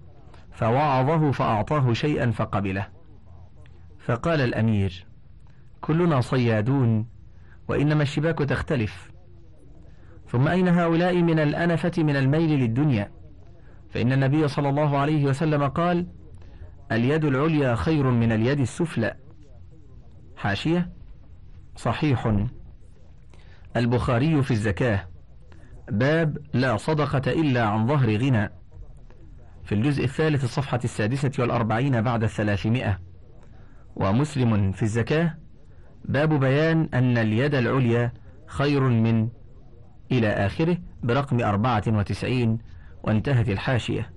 فوعظه 0.52 1.30
فأعطاه 1.30 1.92
شيئا 1.92 2.30
فقبله. 2.30 2.86
فقال 3.98 4.40
الأمير 4.40 5.06
كلنا 5.80 6.20
صيادون 6.20 7.06
وإنما 7.68 8.02
الشباك 8.02 8.38
تختلف. 8.38 9.10
ثم 10.26 10.48
أين 10.48 10.68
هؤلاء 10.68 11.22
من 11.22 11.38
الأنفة 11.38 11.92
من 11.98 12.16
الميل 12.16 12.60
للدنيا؟ 12.60 13.10
فإن 13.90 14.12
النبي 14.12 14.48
صلى 14.48 14.68
الله 14.68 14.98
عليه 14.98 15.24
وسلم 15.24 15.68
قال 15.68 16.06
اليد 16.92 17.24
العليا 17.24 17.74
خير 17.74 18.10
من 18.10 18.32
اليد 18.32 18.60
السفلى. 18.60 19.16
حاشية؟ 20.38 20.90
صحيح. 21.76 22.34
البخاري 23.76 24.42
في 24.42 24.50
الزكاة. 24.50 25.08
باب 25.88 26.38
لا 26.54 26.76
صدقة 26.76 27.32
إلا 27.32 27.64
عن 27.64 27.86
ظهر 27.86 28.16
غنى. 28.16 28.50
في 29.64 29.74
الجزء 29.74 30.04
الثالث 30.04 30.44
الصفحة 30.44 30.80
السادسة 30.84 31.30
والأربعين 31.38 32.02
بعد 32.02 32.22
الثلاثمائة. 32.22 33.00
ومسلم 33.96 34.72
في 34.72 34.82
الزكاة. 34.82 35.34
باب 36.04 36.40
بيان 36.40 36.88
أن 36.94 37.18
اليد 37.18 37.54
العليا 37.54 38.12
خير 38.46 38.80
من 38.80 39.28
إلى 40.12 40.28
آخره 40.28 40.78
برقم 41.02 41.40
أربعة 41.40 41.82
وتسعين 41.88 42.58
وانتهت 43.02 43.48
الحاشية. 43.48 44.12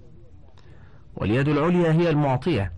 واليد 1.16 1.48
العليا 1.48 1.92
هي 1.92 2.10
المعطية. 2.10 2.74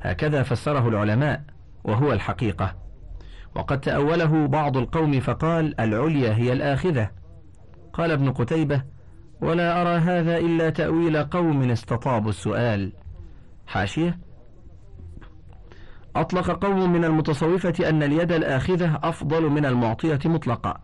هكذا 0.00 0.42
فسره 0.42 0.88
العلماء. 0.88 1.57
وهو 1.88 2.12
الحقيقة. 2.12 2.74
وقد 3.54 3.80
تأوله 3.80 4.46
بعض 4.46 4.76
القوم 4.76 5.20
فقال 5.20 5.80
العليا 5.80 6.34
هي 6.34 6.52
الآخذة. 6.52 7.10
قال 7.92 8.10
ابن 8.10 8.32
قتيبة 8.32 8.82
ولا 9.40 9.82
أرى 9.82 9.98
هذا 9.98 10.36
إلا 10.38 10.70
تأويل 10.70 11.24
قوم 11.24 11.70
استطابوا 11.70 12.30
السؤال. 12.30 12.92
حاشية 13.66 14.18
أطلق 16.16 16.64
قوم 16.64 16.92
من 16.92 17.04
المتصوفة 17.04 17.88
أن 17.88 18.02
اليد 18.02 18.32
الآخذة 18.32 19.00
أفضل 19.02 19.42
من 19.50 19.66
المعطية 19.66 20.18
مطلقا. 20.24 20.80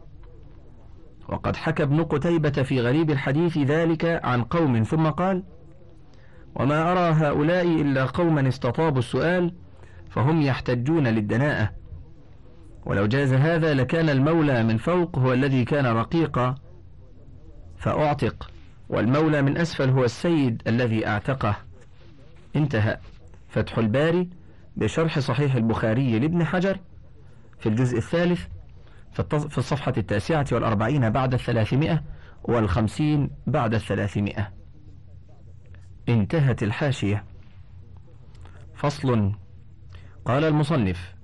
وقد 1.28 1.56
حكى 1.56 1.82
ابن 1.82 2.04
قتيبة 2.04 2.50
في 2.50 2.80
غريب 2.80 3.10
الحديث 3.10 3.58
ذلك 3.58 4.20
عن 4.24 4.42
قوم 4.42 4.82
ثم 4.82 5.06
قال 5.06 5.42
وما 6.54 6.92
أرى 6.92 7.14
هؤلاء 7.14 7.66
إلا 7.66 8.04
قوما 8.04 8.48
استطابوا 8.48 8.98
السؤال 8.98 9.54
فهم 10.14 10.42
يحتجون 10.42 11.06
للدناءة. 11.06 11.70
ولو 12.86 13.06
جاز 13.06 13.32
هذا 13.32 13.74
لكان 13.74 14.08
المولى 14.08 14.62
من 14.62 14.76
فوق 14.76 15.18
هو 15.18 15.32
الذي 15.32 15.64
كان 15.64 15.86
رقيقا. 15.86 16.54
فأعتق. 17.78 18.50
والمولى 18.88 19.42
من 19.42 19.58
أسفل 19.58 19.90
هو 19.90 20.04
السيد 20.04 20.62
الذي 20.66 21.06
أعتقه. 21.06 21.56
انتهى. 22.56 22.98
فتح 23.48 23.78
الباري 23.78 24.28
بشرح 24.76 25.18
صحيح 25.18 25.54
البخاري 25.54 26.18
لابن 26.18 26.44
حجر 26.44 26.78
في 27.58 27.68
الجزء 27.68 27.98
الثالث 27.98 28.46
في 29.48 29.58
الصفحة 29.58 29.94
التاسعة 29.96 30.46
والأربعين 30.52 31.10
بعد 31.10 31.34
الثلاثمائة 31.34 32.02
والخمسين 32.44 33.30
بعد 33.46 33.74
الثلاثمائة. 33.74 34.52
انتهت 36.08 36.62
الحاشية. 36.62 37.24
فصل 38.74 39.34
قال 40.24 40.44
المصنف 40.44 41.14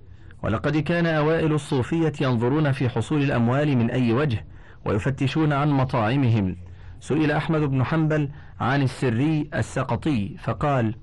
ولقد 0.43 0.77
كان 0.77 1.07
أوائل 1.07 1.53
الصوفية 1.53 2.13
ينظرون 2.21 2.73
في 2.73 2.89
حصول 2.89 3.23
الأموال 3.23 3.77
من 3.77 3.91
أي 3.91 4.13
وجه 4.13 4.45
ويفتشون 4.85 5.53
عن 5.53 5.71
مطاعمهم. 5.71 6.57
سئل 7.01 7.31
أحمد 7.33 7.61
بن 7.61 7.85
حنبل 7.85 8.31
عن 8.61 8.83
السري 8.83 9.51
السقطي 9.55 10.37
فقال 10.39 10.95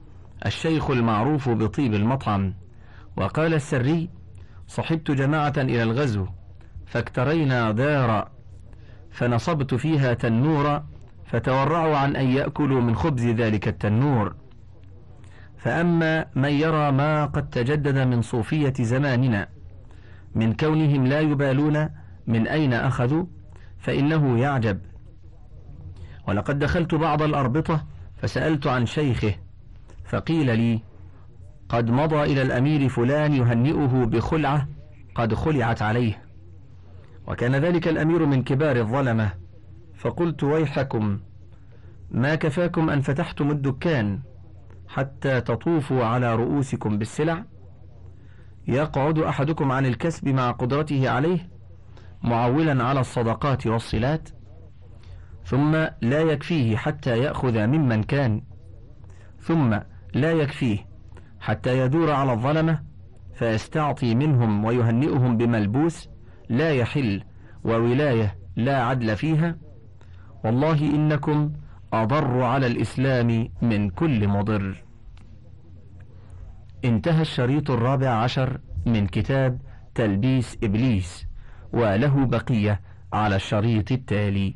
الشيخ 0.45 0.89
المعروف 0.89 1.49
بطيب 1.49 1.93
المطعم. 1.93 2.53
وقال 3.17 3.53
السري 3.53 4.10
صحبت 4.67 5.12
جماعة 5.12 5.53
إلى 5.57 5.83
الغزو 5.83 6.25
فاكترينا 6.86 7.71
دارا 7.71 8.29
فنصبت 9.12 9.73
فيها 9.73 10.13
تنورا 10.13 10.86
فتورعوا 11.25 11.97
عن 11.97 12.15
أن 12.15 12.27
يأكلوا 12.27 12.81
من 12.81 12.95
خبز 12.95 13.25
ذلك 13.25 13.67
التنور. 13.67 14.36
فأما 15.58 16.26
من 16.36 16.50
يرى 16.50 16.91
ما 16.91 17.26
قد 17.26 17.50
تجدد 17.50 17.98
من 17.98 18.22
صوفية 18.22 18.74
زماننا 18.80 19.48
من 20.36 20.54
كونهم 20.54 21.08
لا 21.08 21.20
يبالون 21.20 21.89
من 22.28 22.48
أين 22.48 22.74
أخذوا 22.74 23.26
فإنه 23.80 24.39
يعجب. 24.39 24.80
ولقد 26.28 26.60
دخلت 26.60 26.96
بعض 26.96 27.22
الأربطة 27.22 27.86
فسألت 28.17 28.67
عن 28.67 28.86
شيخه 28.86 29.36
فقيل 30.06 30.58
لي 30.58 30.82
قد 31.70 31.89
مضى 31.91 32.24
إلى 32.24 32.41
الأمير 32.41 32.89
فلان 32.89 33.34
يهنئه 33.34 34.06
بخلعة 34.06 34.67
قد 35.15 35.34
خلعت 35.34 35.82
عليه. 35.82 36.22
وكان 37.28 37.56
ذلك 37.56 37.88
الأمير 37.88 38.26
من 38.26 38.43
كبار 38.43 38.76
الظلمة 38.76 39.32
فقلت 39.96 40.43
ويحكم 40.43 41.20
ما 42.12 42.36
كفاكم 42.36 42.89
أن 42.89 43.02
فتحتم 43.02 43.52
الدكان؟ 43.52 44.20
حتى 44.88 45.41
تطوفوا 45.41 46.06
على 46.06 46.36
رؤوسكم 46.36 46.97
بالسلع. 46.97 47.43
يقعد 48.67 49.19
أحدكم 49.19 49.71
عن 49.71 49.86
الكسب 49.86 50.28
مع 50.28 50.52
قدرته 50.52 51.10
عليه 51.10 51.50
معولا 52.23 52.84
على 52.84 53.00
الصدقات 53.00 53.67
والصلات 53.67 54.30
ثم 55.45 55.71
لا 56.02 56.21
يكفيه 56.21 56.78
حتى 56.78 57.19
يأخذ 57.19 57.67
ممن 57.67 58.04
كان 58.04 58.41
ثم 59.39 59.80
لا 60.13 60.32
يكفيه 60.32 60.78
حتى 61.39 61.80
يدور 61.80 62.12
على 62.12 62.34
الظلمة 62.34 62.80
فيستعطي 63.34 64.15
منهم 64.15 64.65
ويهنئهم 64.65 65.38
بملبوس 65.38 66.10
لا 66.50 66.71
يحل 66.71 67.23
وولاية 67.63 68.38
لا 68.56 68.84
عدل 68.84 69.15
فيها. 69.15 69.56
والله 70.43 70.80
إنكم 70.82 71.52
أضر 72.03 72.41
على 72.41 72.67
الإسلام 72.67 73.49
من 73.62 73.89
كل 73.89 74.27
مضر. 74.27 74.83
انتهى 76.86 77.21
الشريط 77.21 77.71
الرابع 77.71 78.10
عشر 78.10 78.60
من 78.86 79.07
كتاب 79.07 79.62
تلبيس 79.95 80.57
إبليس 80.63 81.27
وله 81.73 82.25
بقية 82.25 82.81
على 83.13 83.36
الشريط 83.36 83.91
التالي. 83.91 84.55